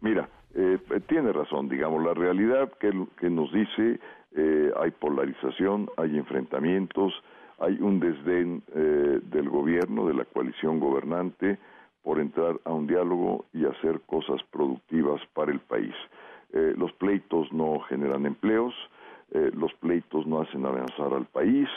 Mira, 0.00 0.28
eh, 0.54 0.78
tiene 1.06 1.32
razón, 1.32 1.68
digamos, 1.68 2.04
la 2.04 2.14
realidad 2.14 2.72
que, 2.80 2.90
que 3.18 3.30
nos 3.30 3.52
dice 3.52 4.00
eh, 4.36 4.70
hay 4.76 4.90
polarización, 4.92 5.88
hay 5.96 6.16
enfrentamientos, 6.16 7.12
hay 7.58 7.78
un 7.80 8.00
desdén 8.00 8.62
eh, 8.74 9.20
del 9.22 9.48
gobierno, 9.48 10.06
de 10.06 10.14
la 10.14 10.24
coalición 10.24 10.78
gobernante, 10.78 11.58
por 12.02 12.20
entrar 12.20 12.58
a 12.64 12.72
un 12.72 12.86
diálogo 12.86 13.44
y 13.52 13.66
hacer 13.66 14.00
cosas 14.06 14.40
productivas 14.50 15.20
para 15.34 15.52
el 15.52 15.60
país. 15.60 15.94
Eh, 16.52 16.74
los 16.76 16.92
pleitos 16.94 17.52
no 17.52 17.80
generan 17.80 18.26
empleos, 18.26 18.74
eh, 19.32 19.50
los 19.54 19.72
pleitos 19.74 20.26
no 20.26 20.40
hacen 20.40 20.66
avanzar 20.66 21.12
al 21.12 21.26
país, 21.26 21.68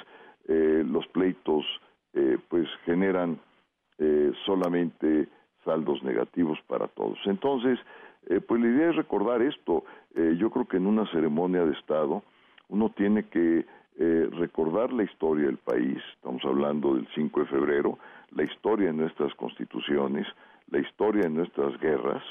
los 0.45 1.07
pleitos 1.07 1.63
pues 2.49 2.67
generan 2.83 3.39
solamente 4.45 5.29
saldos 5.63 6.03
negativos 6.03 6.59
para 6.67 6.89
todos. 6.89 7.17
Entonces, 7.23 7.79
pues 8.45 8.61
la 8.61 8.67
idea 8.67 8.89
es 8.89 8.97
recordar 8.97 9.41
esto. 9.41 9.85
yo 10.13 10.49
creo 10.49 10.67
que 10.67 10.75
en 10.75 10.87
una 10.87 11.09
ceremonia 11.13 11.63
de 11.63 11.71
Estado 11.71 12.21
uno 12.67 12.89
tiene 12.89 13.23
que 13.29 13.65
eh, 13.95 14.27
recordar 14.31 14.91
la 14.91 15.03
historia 15.03 15.45
del 15.45 15.57
país, 15.57 15.99
estamos 16.15 16.43
hablando 16.45 16.95
del 16.95 17.07
5 17.13 17.41
de 17.41 17.45
febrero, 17.45 17.99
la 18.31 18.43
historia 18.43 18.87
de 18.87 18.93
nuestras 18.93 19.35
constituciones, 19.35 20.25
la 20.71 20.79
historia 20.79 21.23
de 21.23 21.29
nuestras 21.29 21.79
guerras 21.79 22.23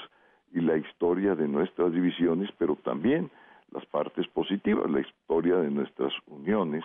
y 0.53 0.61
la 0.61 0.77
historia 0.77 1.35
de 1.35 1.49
nuestras 1.49 1.93
divisiones, 1.93 2.51
pero 2.59 2.77
también 2.77 3.31
las 3.73 3.85
partes 3.87 4.27
positivas, 4.29 4.91
la 4.91 5.01
historia 5.01 5.57
de 5.57 5.71
nuestras 5.71 6.13
uniones. 6.27 6.85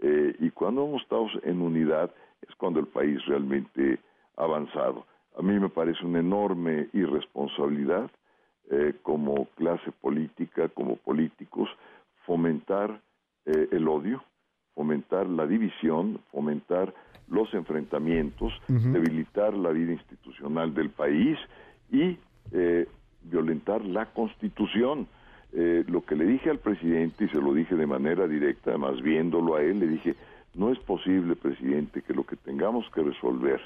Eh, 0.00 0.34
y 0.38 0.50
cuando 0.50 0.86
hemos 0.86 1.02
estado 1.02 1.26
en 1.42 1.60
unidad 1.60 2.10
es 2.48 2.54
cuando 2.56 2.80
el 2.80 2.86
país 2.86 3.24
realmente 3.26 3.98
ha 4.36 4.44
avanzado. 4.44 5.06
A 5.36 5.42
mí 5.42 5.58
me 5.58 5.68
parece 5.68 6.04
una 6.04 6.20
enorme 6.20 6.88
irresponsabilidad 6.92 8.10
eh, 8.70 8.94
como 9.02 9.46
clase 9.56 9.90
política, 9.92 10.68
como 10.68 10.96
políticos, 10.96 11.68
fomentar 12.26 13.00
eh, 13.46 13.68
el 13.72 13.88
odio, 13.88 14.22
fomentar 14.74 15.26
la 15.26 15.46
división, 15.46 16.20
fomentar 16.30 16.94
los 17.28 17.52
enfrentamientos, 17.54 18.52
debilitar 18.68 19.54
la 19.54 19.70
vida 19.70 19.92
institucional 19.92 20.74
del 20.74 20.90
país 20.90 21.38
y 21.90 22.18
eh, 22.50 22.86
violentar 23.22 23.84
la 23.84 24.06
constitución. 24.06 25.06
Eh, 25.54 25.84
lo 25.86 26.02
que 26.04 26.16
le 26.16 26.24
dije 26.24 26.50
al 26.50 26.58
presidente, 26.58 27.24
y 27.24 27.28
se 27.28 27.40
lo 27.40 27.52
dije 27.52 27.76
de 27.76 27.86
manera 27.86 28.26
directa, 28.26 28.70
además 28.70 29.02
viéndolo 29.02 29.56
a 29.56 29.62
él, 29.62 29.80
le 29.80 29.86
dije, 29.86 30.14
no 30.54 30.70
es 30.70 30.78
posible, 30.78 31.36
presidente, 31.36 32.02
que 32.02 32.14
lo 32.14 32.24
que 32.24 32.36
tengamos 32.36 32.88
que 32.90 33.02
resolver 33.02 33.60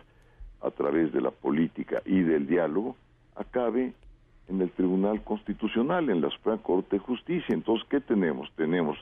a 0.62 0.71
través 0.71 1.12
de 1.12 1.21
la 1.21 1.30
política 1.30 2.02
y 2.04 2.21
del 2.23 2.47
diálogo 2.47 2.97
acabe 3.37 3.92
en 4.49 4.61
el 4.61 4.71
Tribunal 4.71 5.23
Constitucional, 5.23 6.09
en 6.11 6.21
la 6.21 6.30
Suprema 6.30 6.59
Corte 6.62 6.97
de 6.97 7.00
Justicia. 7.00 7.54
Entonces, 7.54 7.87
¿qué 7.88 8.00
tenemos? 8.00 8.50
Tenemos 8.56 8.99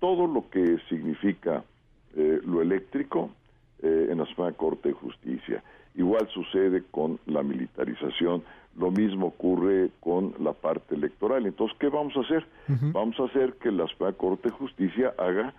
todo 0.00 0.26
lo 0.26 0.48
que 0.50 0.78
significa 0.88 1.64
eh, 2.16 2.40
lo 2.44 2.62
eléctrico 2.62 3.30
eh, 3.82 4.08
en 4.10 4.18
la 4.18 4.26
Suprema 4.26 4.52
Corte 4.52 4.90
de 4.90 4.94
Justicia. 4.94 5.62
Igual 5.94 6.28
sucede 6.28 6.84
con 6.90 7.18
la 7.26 7.42
militarización, 7.42 8.42
lo 8.78 8.90
mismo 8.90 9.28
ocurre 9.28 9.90
con 10.00 10.34
la 10.40 10.52
parte 10.52 10.94
electoral. 10.94 11.46
Entonces, 11.46 11.76
¿qué 11.80 11.88
vamos 11.88 12.16
a 12.16 12.20
hacer? 12.20 12.46
Vamos 12.92 13.18
a 13.18 13.24
hacer 13.24 13.54
que 13.54 13.70
la 13.70 13.86
Suprema 13.86 14.12
Corte 14.12 14.48
de 14.48 14.54
Justicia 14.54 15.14
haga 15.18 15.54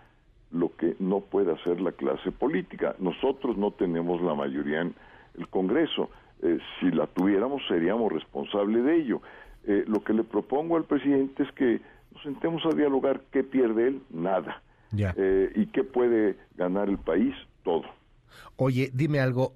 lo 0.51 0.75
que 0.75 0.95
no 0.99 1.19
puede 1.19 1.51
hacer 1.51 1.81
la 1.81 1.91
clase 1.91 2.31
política. 2.31 2.95
Nosotros 2.99 3.57
no 3.57 3.71
tenemos 3.71 4.21
la 4.21 4.35
mayoría 4.35 4.81
en 4.81 4.93
el 5.37 5.47
Congreso. 5.47 6.09
Eh, 6.41 6.59
si 6.79 6.91
la 6.91 7.07
tuviéramos, 7.07 7.61
seríamos 7.67 8.11
responsables 8.11 8.83
de 8.83 8.95
ello. 8.95 9.21
Eh, 9.65 9.83
lo 9.87 10.03
que 10.03 10.13
le 10.13 10.23
propongo 10.23 10.77
al 10.77 10.85
presidente 10.85 11.43
es 11.43 11.51
que 11.53 11.81
nos 12.13 12.23
sentemos 12.23 12.65
a 12.65 12.75
dialogar 12.75 13.21
qué 13.31 13.43
pierde 13.43 13.87
él, 13.87 14.01
nada. 14.11 14.61
Eh, 14.95 15.51
y 15.55 15.65
qué 15.67 15.83
puede 15.83 16.37
ganar 16.55 16.87
el 16.87 16.97
país, 16.97 17.35
todo. 17.63 17.83
Oye, 18.55 18.89
dime 18.93 19.19
algo. 19.19 19.55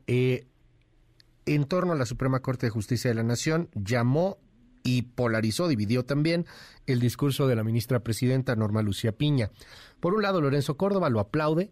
En 1.45 1.65
torno 1.65 1.93
a 1.93 1.95
la 1.97 2.05
Suprema 2.05 2.41
Corte 2.41 2.67
de 2.67 2.71
Justicia 2.71 3.09
de 3.09 3.15
la 3.15 3.23
Nación, 3.23 3.69
llamó 3.73 4.37
y 4.83 5.03
polarizó, 5.03 5.67
dividió 5.67 6.05
también 6.05 6.45
el 6.87 6.99
discurso 6.99 7.47
de 7.47 7.55
la 7.55 7.63
ministra 7.63 7.99
presidenta 7.99 8.55
Norma 8.55 8.81
Lucía 8.81 9.11
Piña. 9.11 9.51
Por 9.99 10.13
un 10.13 10.23
lado, 10.23 10.41
Lorenzo 10.41 10.77
Córdoba 10.77 11.09
lo 11.09 11.19
aplaude, 11.19 11.69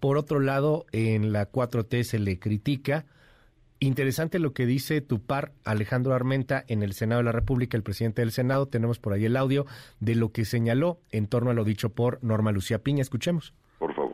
por 0.00 0.18
otro 0.18 0.38
lado, 0.38 0.86
en 0.92 1.32
la 1.32 1.50
4T 1.50 2.02
se 2.02 2.18
le 2.18 2.38
critica. 2.38 3.06
Interesante 3.80 4.38
lo 4.38 4.52
que 4.52 4.66
dice 4.66 5.00
tu 5.00 5.20
par 5.20 5.52
Alejandro 5.64 6.14
Armenta 6.14 6.64
en 6.68 6.82
el 6.82 6.92
Senado 6.92 7.20
de 7.20 7.24
la 7.24 7.32
República, 7.32 7.76
el 7.76 7.82
presidente 7.82 8.22
del 8.22 8.30
Senado. 8.30 8.66
Tenemos 8.66 8.98
por 8.98 9.12
ahí 9.12 9.24
el 9.24 9.36
audio 9.36 9.66
de 10.00 10.14
lo 10.14 10.30
que 10.30 10.44
señaló 10.44 11.00
en 11.10 11.26
torno 11.26 11.50
a 11.50 11.54
lo 11.54 11.64
dicho 11.64 11.88
por 11.88 12.22
Norma 12.22 12.52
Lucía 12.52 12.82
Piña. 12.82 13.02
Escuchemos. 13.02 13.54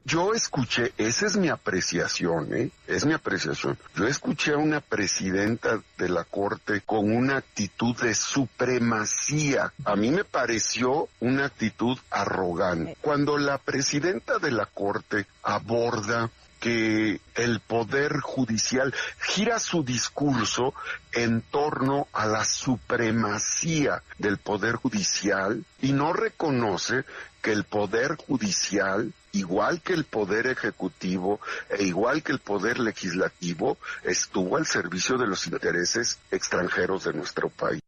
Yo 0.04 0.33
escuché, 0.35 0.92
esa 0.97 1.26
es 1.26 1.37
mi 1.37 1.49
apreciación, 1.49 2.49
¿eh? 2.54 2.71
Es 2.87 3.04
mi 3.04 3.12
apreciación. 3.12 3.78
Yo 3.95 4.07
escuché 4.07 4.54
a 4.54 4.59
una 4.59 4.80
presidenta 4.80 5.80
de 5.99 6.09
la 6.09 6.25
Corte 6.25 6.80
con 6.80 7.14
una 7.14 7.37
actitud 7.37 7.95
de 8.00 8.14
supremacía. 8.14 9.73
A 9.85 9.97
mí 9.97 10.11
me 10.11 10.25
pareció 10.25 11.09
una 11.21 11.47
actitud 11.47 11.99
arrogante. 12.11 12.97
Cuando 13.00 13.37
la 13.38 13.59
presidenta 13.59 14.38
de 14.38 14.50
la 14.50 14.66
Corte 14.66 15.26
aborda 15.42 16.30
que 16.61 17.21
el 17.35 17.61
poder 17.61 18.21
judicial 18.21 18.95
gira 19.19 19.59
su 19.59 19.83
discurso 19.83 20.75
en 21.12 21.40
torno 21.40 22.07
a 22.12 22.26
la 22.26 22.45
supremacía 22.45 24.02
del 24.19 24.37
poder 24.37 24.76
judicial 24.76 25.64
y 25.80 25.92
no 25.92 26.12
reconoce 26.12 27.04
que 27.42 27.52
el 27.52 27.64
poder 27.64 28.16
judicial, 28.16 29.12
igual 29.32 29.80
que 29.82 29.94
el 29.94 30.04
poder 30.04 30.47
ejecutivo 30.47 31.40
e 31.68 31.85
igual 31.85 32.23
que 32.23 32.32
el 32.32 32.38
poder 32.38 32.78
legislativo, 32.78 33.78
estuvo 34.04 34.56
al 34.56 34.66
servicio 34.66 35.16
de 35.18 35.26
los 35.26 35.47
intereses 35.47 36.20
extranjeros 36.30 37.04
de 37.04 37.12
nuestro 37.12 37.49
país. 37.49 37.80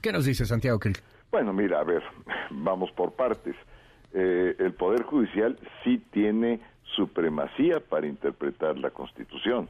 ¿Qué 0.00 0.12
nos 0.12 0.24
dice 0.24 0.44
Santiago 0.46 0.78
Krill? 0.78 0.98
Bueno, 1.30 1.52
mira, 1.52 1.80
a 1.80 1.84
ver, 1.84 2.02
vamos 2.50 2.90
por 2.92 3.12
partes. 3.12 3.54
Eh, 4.12 4.56
el 4.58 4.72
Poder 4.72 5.04
Judicial 5.04 5.58
sí 5.84 6.02
tiene 6.10 6.60
supremacía 6.96 7.80
para 7.80 8.06
interpretar 8.06 8.78
la 8.78 8.90
Constitución. 8.90 9.68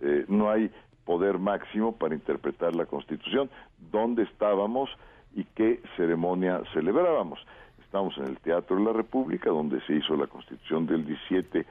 Eh, 0.00 0.26
no 0.28 0.50
hay 0.50 0.70
poder 1.04 1.38
máximo 1.38 1.96
para 1.96 2.14
interpretar 2.14 2.74
la 2.76 2.84
Constitución. 2.84 3.48
¿Dónde 3.90 4.24
estábamos 4.24 4.90
y 5.34 5.44
qué 5.44 5.80
ceremonia 5.96 6.60
celebrábamos? 6.74 7.38
Estamos 7.86 8.16
en 8.18 8.26
el 8.26 8.38
Teatro 8.38 8.76
de 8.76 8.84
la 8.84 8.92
República, 8.92 9.50
donde 9.50 9.80
se 9.86 9.94
hizo 9.94 10.16
la 10.16 10.26
Constitución 10.26 10.86
del 10.86 11.06
17, 11.06 11.64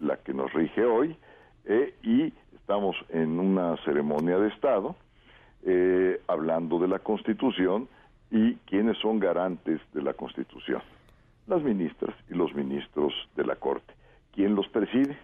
la 0.00 0.16
que 0.18 0.32
nos 0.32 0.52
rige 0.52 0.84
hoy, 0.84 1.16
eh, 1.64 1.94
y 2.02 2.32
estamos 2.54 2.96
en 3.08 3.40
una 3.40 3.76
ceremonia 3.84 4.38
de 4.38 4.48
Estado, 4.48 4.94
eh, 5.64 6.20
hablando 6.28 6.78
de 6.78 6.88
la 6.88 7.00
Constitución 7.00 7.88
y 8.30 8.54
quiénes 8.66 8.96
son 8.98 9.18
garantes 9.18 9.80
de 9.92 10.02
la 10.02 10.14
Constitución 10.14 10.82
las 11.48 11.62
ministras 11.62 12.14
y 12.30 12.34
los 12.34 12.54
ministros 12.54 13.12
de 13.34 13.44
la 13.44 13.56
Corte. 13.56 13.94
¿Quién 14.32 14.54
los 14.54 14.68
preside? 14.68 15.16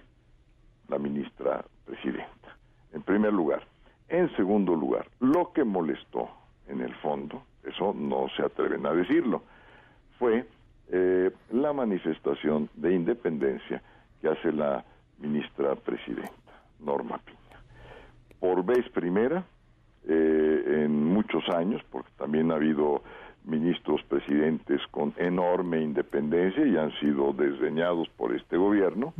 La 0.89 0.99
ministra 0.99 1.65
presidenta, 1.85 2.57
en 2.93 3.03
primer 3.03 3.33
lugar. 3.33 3.63
En 4.09 4.35
segundo 4.37 4.75
lugar, 4.75 5.07
lo 5.21 5.53
que 5.53 5.65
molestó 5.65 6.29
en 6.67 6.81
el 6.81 6.95
fondo, 6.97 7.43
eso 7.63 7.95
no 7.95 8.27
se 8.37 8.43
atreven 8.43 8.85
a 8.87 8.93
decirlo, 8.93 9.43
fue 10.19 10.47
eh, 10.91 11.31
la 11.53 11.73
manifestación 11.73 12.69
de 12.75 12.95
independencia 12.95 13.83
que 14.21 14.29
hace 14.29 14.53
la 14.53 14.85
ministra 15.19 15.75
presidenta, 15.77 16.33
Norma 16.81 17.19
Piña. 17.19 17.61
Por 18.41 18.65
vez 18.65 18.89
primera, 18.91 19.45
eh, 20.07 20.83
en 20.85 21.05
muchos 21.07 21.49
años, 21.49 21.83
porque 21.91 22.11
también 22.19 22.51
ha 22.51 22.57
habido 22.57 23.03
ministros 23.45 24.03
presidentes 24.09 24.81
con 24.91 25.13
enorme 25.17 25.81
independencia 25.83 26.67
y 26.67 26.77
han 26.77 26.93
sido 26.99 27.33
desdeñados 27.33 28.09
por 28.17 28.35
este 28.35 28.57
gobierno. 28.57 29.13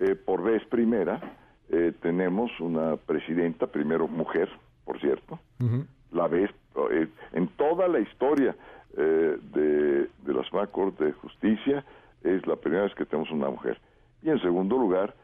Eh, 0.00 0.14
por 0.14 0.42
vez 0.42 0.64
primera 0.66 1.20
eh, 1.70 1.92
tenemos 2.00 2.50
una 2.60 2.96
presidenta, 2.96 3.66
primero 3.66 4.08
mujer, 4.08 4.48
por 4.84 4.98
cierto, 5.00 5.38
la 6.12 6.28
vez 6.28 6.50
eh, 6.90 7.08
en 7.32 7.48
toda 7.48 7.88
la 7.88 8.00
historia 8.00 8.56
de, 8.96 10.08
de 10.22 10.34
la 10.34 10.42
Suprema 10.44 10.66
Corte 10.66 11.04
de 11.04 11.12
Justicia 11.12 11.84
es 12.22 12.46
la 12.46 12.56
primera 12.56 12.84
vez 12.84 12.94
que 12.94 13.06
tenemos 13.06 13.30
una 13.30 13.50
mujer. 13.50 13.78
Y 14.22 14.30
en 14.30 14.40
segundo 14.40 14.76
lugar 14.76 15.14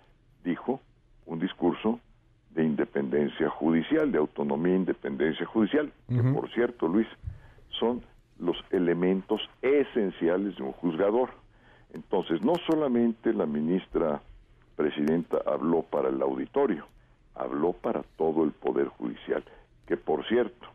dijo 0.45 0.81
un 1.27 1.41
discurso 1.41 2.01
de 2.51 2.65
independencia 2.65 3.51
judicial, 3.51 4.13
de 4.13 4.19
autonomía 4.19 4.75
e 4.75 4.77
independencia 4.77 5.45
judicial, 5.47 5.93
que 6.09 6.23
por 6.23 6.49
cierto, 6.53 6.87
Luis, 6.87 7.09
son 7.81 8.03
los 8.39 8.57
elementos 8.71 9.41
esenciales 9.61 10.57
de 10.57 10.63
un 10.63 10.73
juzgador. 10.73 11.31
Entonces, 11.93 12.43
no 12.43 12.55
solamente 12.67 13.33
la 13.33 13.47
ministra 13.47 14.21
presidenta 14.77 15.39
habló 15.47 15.83
para 15.83 16.09
el 16.09 16.21
auditorio, 16.23 16.87
habló 17.35 17.73
para 17.73 18.03
todo 18.17 18.45
el 18.45 18.53
Poder 18.53 18.89
Judicial, 18.89 19.43
que 19.87 19.97
por 19.97 20.25
cierto, 20.27 20.69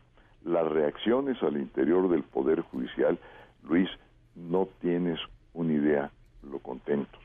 las 0.44 0.66
reacciones 0.66 1.42
al 1.42 1.56
interior 1.56 2.08
del 2.08 2.22
Poder 2.22 2.60
Judicial, 2.62 3.18
Luis, 3.62 3.88
no 4.34 4.68
tienes 4.80 5.18
una 5.54 5.72
idea 5.72 6.10
lo 6.42 6.58
contentos, 6.58 7.20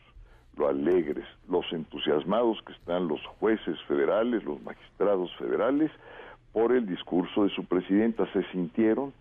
lo 0.58 0.68
alegres, 0.68 1.26
los 1.50 1.66
entusiasmados 1.72 2.62
que 2.66 2.74
están 2.74 3.08
los 3.08 3.22
jueces 3.40 3.80
federales, 3.88 4.44
los 4.44 4.62
magistrados 4.62 5.34
federales, 5.38 5.92
por 6.52 6.72
el 6.72 6.86
discurso 6.86 7.44
de 7.44 7.50
su 7.50 7.66
presidenta, 7.66 8.32
se 8.32 8.44
sintieron 8.52 9.14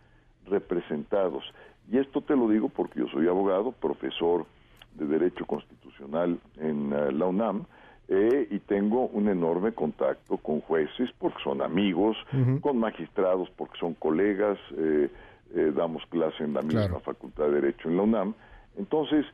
representados. 0.46 1.44
Y 1.90 1.98
esto 1.98 2.20
te 2.20 2.36
lo 2.36 2.48
digo 2.48 2.68
porque 2.68 3.00
yo 3.00 3.08
soy 3.08 3.28
abogado, 3.28 3.72
profesor 3.72 4.46
de 4.94 5.06
Derecho 5.06 5.44
Constitucional 5.44 6.38
en 6.58 6.92
eh, 6.92 7.12
la 7.12 7.26
UNAM, 7.26 7.66
eh, 8.08 8.46
y 8.50 8.58
tengo 8.60 9.06
un 9.06 9.28
enorme 9.28 9.72
contacto 9.72 10.36
con 10.36 10.60
jueces 10.60 11.10
porque 11.18 11.42
son 11.42 11.62
amigos, 11.62 12.16
con 12.60 12.78
magistrados 12.78 13.48
porque 13.56 13.78
son 13.78 13.94
colegas, 13.94 14.58
eh, 14.76 15.10
damos 15.74 16.04
clase 16.06 16.44
en 16.44 16.54
la 16.54 16.62
misma 16.62 17.00
Facultad 17.00 17.44
de 17.46 17.60
Derecho 17.60 17.88
en 17.88 17.96
la 17.96 18.02
UNAM. 18.02 18.34
Entonces, 18.76 19.24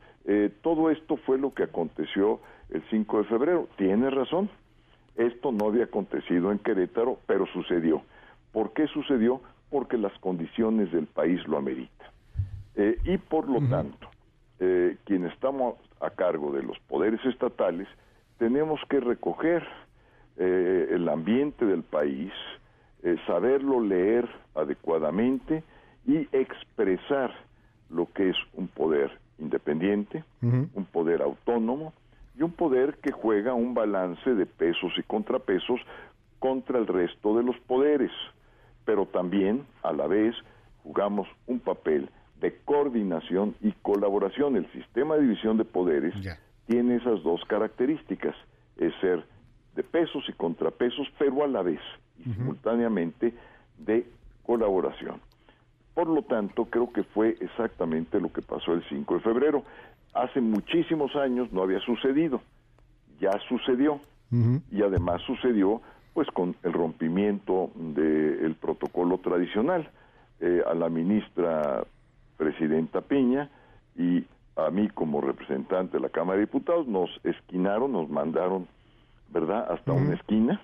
todo 0.61 0.91
esto 0.91 1.17
fue 1.17 1.39
lo 1.39 1.53
que 1.53 1.63
aconteció 1.63 2.39
el 2.69 2.83
5 2.89 3.19
de 3.19 3.23
febrero. 3.25 3.67
Tiene 3.75 4.09
razón, 4.09 4.49
esto 5.15 5.51
no 5.51 5.67
había 5.67 5.85
acontecido 5.85 6.51
en 6.51 6.59
Querétaro, 6.59 7.17
pero 7.25 7.47
sucedió. 7.47 8.03
¿Por 8.51 8.73
qué 8.73 8.85
sucedió? 8.87 9.41
porque 9.71 9.97
las 9.97 10.11
condiciones 10.19 10.91
del 10.91 11.07
país 11.07 11.39
lo 11.47 11.57
ameritan. 11.57 12.07
Eh, 12.75 12.97
y 13.05 13.17
por 13.17 13.49
lo 13.49 13.67
tanto, 13.69 14.09
eh, 14.59 14.97
quienes 15.05 15.33
estamos 15.33 15.75
a 16.01 16.09
cargo 16.11 16.51
de 16.51 16.61
los 16.61 16.77
poderes 16.81 17.25
estatales, 17.25 17.87
tenemos 18.41 18.81
que 18.89 18.99
recoger 18.99 19.63
eh, 20.35 20.87
el 20.89 21.07
ambiente 21.09 21.63
del 21.63 21.83
país, 21.83 22.33
saberlo 23.27 23.81
leer 23.81 24.27
adecuadamente 24.55 25.63
y 26.07 26.27
expresar 26.31 27.31
lo 27.91 28.11
que 28.11 28.29
es 28.29 28.35
un 28.53 28.67
poder 28.67 29.11
independiente, 29.37 30.23
un 30.41 30.87
poder 30.91 31.21
autónomo 31.21 31.93
y 32.35 32.41
un 32.41 32.51
poder 32.51 32.95
que 32.95 33.11
juega 33.11 33.53
un 33.53 33.75
balance 33.75 34.33
de 34.33 34.47
pesos 34.47 34.91
y 34.97 35.03
contrapesos 35.03 35.79
contra 36.39 36.79
el 36.79 36.87
resto 36.87 37.37
de 37.37 37.43
los 37.43 37.57
poderes. 37.67 38.11
Pero 38.85 39.05
también 39.05 39.65
a 39.83 39.93
la 39.93 40.07
vez 40.07 40.35
jugamos 40.83 41.27
un 41.45 41.59
papel 41.59 42.09
de 42.39 42.55
coordinación 42.65 43.55
y 43.61 43.71
colaboración. 43.83 44.55
El 44.55 44.71
sistema 44.71 45.15
de 45.15 45.21
división 45.21 45.57
de 45.57 45.65
poderes 45.65 46.15
tiene 46.71 46.95
esas 46.95 47.21
dos 47.21 47.43
características, 47.45 48.33
es 48.77 48.93
ser 49.01 49.25
de 49.75 49.83
pesos 49.83 50.23
y 50.29 50.33
contrapesos, 50.33 51.05
pero 51.19 51.43
a 51.43 51.47
la 51.47 51.61
vez 51.61 51.81
y 52.17 52.31
simultáneamente 52.31 53.33
de 53.77 54.05
colaboración. 54.45 55.19
Por 55.93 56.07
lo 56.07 56.21
tanto, 56.21 56.65
creo 56.65 56.93
que 56.93 57.03
fue 57.03 57.35
exactamente 57.41 58.21
lo 58.21 58.31
que 58.31 58.41
pasó 58.41 58.73
el 58.73 58.83
5 58.87 59.15
de 59.15 59.19
febrero. 59.19 59.63
Hace 60.13 60.39
muchísimos 60.39 61.13
años 61.17 61.51
no 61.51 61.61
había 61.61 61.79
sucedido, 61.81 62.41
ya 63.19 63.31
sucedió 63.49 63.99
y 64.71 64.81
además 64.81 65.21
sucedió 65.23 65.81
pues 66.13 66.29
con 66.29 66.55
el 66.63 66.71
rompimiento 66.71 67.69
del 67.75 68.55
protocolo 68.55 69.17
tradicional. 69.17 69.89
Eh, 70.39 70.63
a 70.65 70.73
la 70.73 70.89
ministra 70.89 71.83
presidenta 72.37 73.01
Piña 73.01 73.49
y 73.95 74.25
a 74.55 74.69
mí 74.69 74.89
como 74.89 75.21
representante 75.21 75.97
de 75.97 76.03
la 76.03 76.09
Cámara 76.09 76.39
de 76.39 76.45
Diputados 76.45 76.87
nos 76.87 77.09
esquinaron, 77.23 77.91
nos 77.91 78.09
mandaron, 78.09 78.67
¿verdad?, 79.29 79.71
hasta 79.71 79.93
una 79.93 80.15
esquina, 80.15 80.61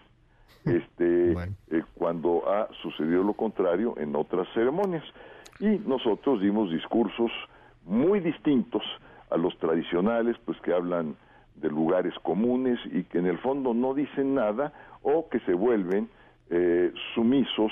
este, 0.66 1.32
eh, 1.32 1.84
cuando 1.96 2.50
ha 2.50 2.68
sucedido 2.82 3.24
lo 3.24 3.34
contrario 3.34 3.96
en 3.98 4.16
otras 4.16 4.48
ceremonias. 4.54 5.04
Y 5.60 5.80
nosotros 5.88 6.42
dimos 6.42 6.70
discursos 6.72 7.32
muy 7.86 8.20
distintos 8.20 8.84
a 9.30 9.38
los 9.38 9.58
tradicionales, 9.58 10.36
pues 10.46 10.60
que 10.62 10.74
hablan 10.74 11.16
de 11.56 11.70
lugares 11.70 12.14
comunes 12.22 12.80
y 12.92 13.04
que 13.04 13.18
en 13.18 13.26
el 13.26 13.38
fondo 13.40 13.74
no 13.74 13.94
dicen 13.94 14.36
nada 14.36 14.74
o 15.02 15.28
que 15.30 15.40
se 15.42 15.54
vuelven 15.54 16.10
eh, 16.50 16.94
sumisos 17.16 17.72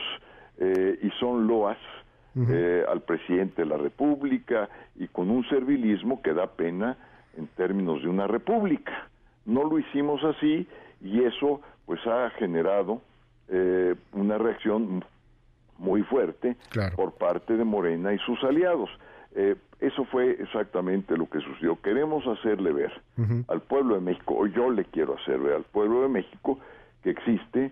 eh, 0.57 0.99
y 1.01 1.09
son 1.19 1.47
loas 1.47 1.77
eh, 2.37 2.83
al 2.89 3.01
presidente 3.01 3.61
de 3.61 3.65
la 3.65 3.77
República 3.77 4.67
y 4.97 5.07
con 5.07 5.29
un 5.29 5.47
servilismo 5.47 6.21
que 6.21 6.33
da 6.33 6.47
pena 6.47 6.97
en 7.37 7.47
términos 7.47 8.01
de 8.01 8.09
una 8.09 8.27
república. 8.27 9.07
No 9.45 9.63
lo 9.63 9.79
hicimos 9.79 10.21
así 10.21 10.67
y 11.01 11.23
eso 11.23 11.61
pues 11.85 12.05
ha 12.05 12.29
generado 12.31 13.01
eh, 13.47 13.95
una 14.11 14.37
reacción 14.37 15.05
muy 15.77 16.03
fuerte 16.03 16.57
por 16.97 17.13
parte 17.13 17.55
de 17.55 17.63
Morena 17.63 18.13
y 18.13 18.17
sus 18.19 18.43
aliados. 18.43 18.89
Eh, 19.33 19.55
eso 19.79 20.03
fue 20.03 20.31
exactamente 20.31 21.15
lo 21.15 21.29
que 21.29 21.39
sucedió. 21.39 21.79
Queremos 21.81 22.27
hacerle 22.27 22.73
ver 22.73 23.01
al 23.47 23.61
pueblo 23.61 23.95
de 23.95 24.01
México, 24.01 24.35
o 24.37 24.45
yo 24.45 24.71
le 24.71 24.83
quiero 24.83 25.15
hacer 25.15 25.39
ver 25.39 25.53
al 25.53 25.63
pueblo 25.63 26.01
de 26.01 26.09
México, 26.09 26.59
que 27.01 27.11
existe 27.11 27.71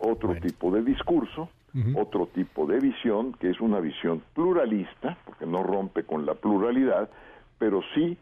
otro 0.00 0.34
tipo 0.36 0.70
de 0.70 0.82
discurso, 0.82 1.48
otro 1.94 2.26
tipo 2.28 2.66
de 2.66 2.80
visión, 2.80 3.34
que 3.34 3.50
es 3.50 3.60
una 3.60 3.80
visión 3.80 4.22
pluralista, 4.34 5.18
porque 5.24 5.46
no 5.46 5.62
rompe 5.62 6.04
con 6.04 6.24
la 6.24 6.34
pluralidad, 6.34 7.10
pero 7.58 7.82
sí 7.94 8.16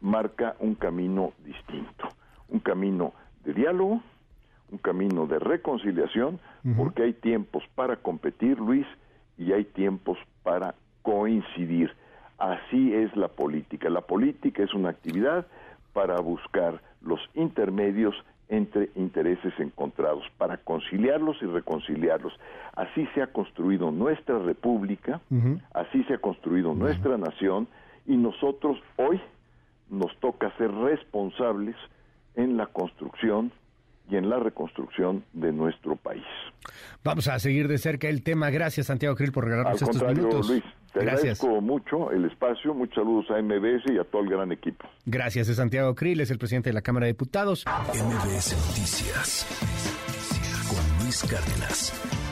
marca 0.00 0.56
un 0.58 0.74
camino 0.74 1.32
distinto, 1.44 2.08
un 2.48 2.60
camino 2.60 3.12
de 3.44 3.54
diálogo, 3.54 4.02
un 4.70 4.78
camino 4.78 5.26
de 5.26 5.38
reconciliación, 5.38 6.40
porque 6.76 7.04
hay 7.04 7.12
tiempos 7.14 7.64
para 7.74 7.96
competir, 7.96 8.58
Luis, 8.58 8.86
y 9.38 9.52
hay 9.52 9.64
tiempos 9.64 10.18
para 10.42 10.74
coincidir. 11.02 11.92
Así 12.36 12.92
es 12.94 13.16
la 13.16 13.28
política. 13.28 13.88
La 13.88 14.02
política 14.02 14.62
es 14.62 14.74
una 14.74 14.90
actividad 14.90 15.46
para 15.92 16.20
buscar 16.20 16.82
los 17.00 17.20
intermedios 17.34 18.14
entre 18.48 18.90
intereses 18.94 19.52
encontrados, 19.58 20.24
para 20.38 20.56
conciliarlos 20.58 21.36
y 21.42 21.46
reconciliarlos. 21.46 22.32
Así 22.74 23.06
se 23.14 23.22
ha 23.22 23.26
construido 23.28 23.90
nuestra 23.90 24.38
república, 24.38 25.20
así 25.74 26.02
se 26.04 26.14
ha 26.14 26.18
construido 26.18 26.74
nuestra 26.74 27.18
nación 27.18 27.68
y 28.06 28.16
nosotros 28.16 28.78
hoy 28.96 29.20
nos 29.90 30.16
toca 30.20 30.50
ser 30.56 30.72
responsables 30.72 31.76
en 32.36 32.56
la 32.56 32.66
construcción 32.66 33.52
y 34.10 34.16
en 34.16 34.28
la 34.28 34.38
reconstrucción 34.38 35.24
de 35.32 35.52
nuestro 35.52 35.96
país. 35.96 36.24
Vamos 37.04 37.28
a 37.28 37.38
seguir 37.38 37.68
de 37.68 37.78
cerca 37.78 38.08
el 38.08 38.22
tema. 38.22 38.50
Gracias, 38.50 38.86
Santiago 38.86 39.14
Krill, 39.14 39.32
por 39.32 39.44
regalarnos 39.44 39.80
estos 39.80 40.02
minutos. 40.02 40.48
Luis, 40.48 40.64
te 40.92 41.00
agradezco 41.00 41.60
mucho 41.60 42.10
el 42.10 42.24
espacio. 42.24 42.74
Muchos 42.74 42.96
saludos 42.96 43.30
a 43.30 43.40
MBS 43.40 43.92
y 43.92 43.98
a 43.98 44.04
todo 44.04 44.22
el 44.22 44.30
gran 44.30 44.52
equipo. 44.52 44.86
Gracias, 45.06 45.48
es 45.48 45.56
Santiago 45.56 45.94
Krill, 45.94 46.20
es 46.20 46.30
el 46.30 46.38
presidente 46.38 46.70
de 46.70 46.74
la 46.74 46.82
Cámara 46.82 47.06
de 47.06 47.12
Diputados. 47.12 47.64
MBS 47.66 48.56
Noticias 48.68 49.46
con 50.68 51.04
Luis 51.04 51.22
Cárdenas. 51.24 52.27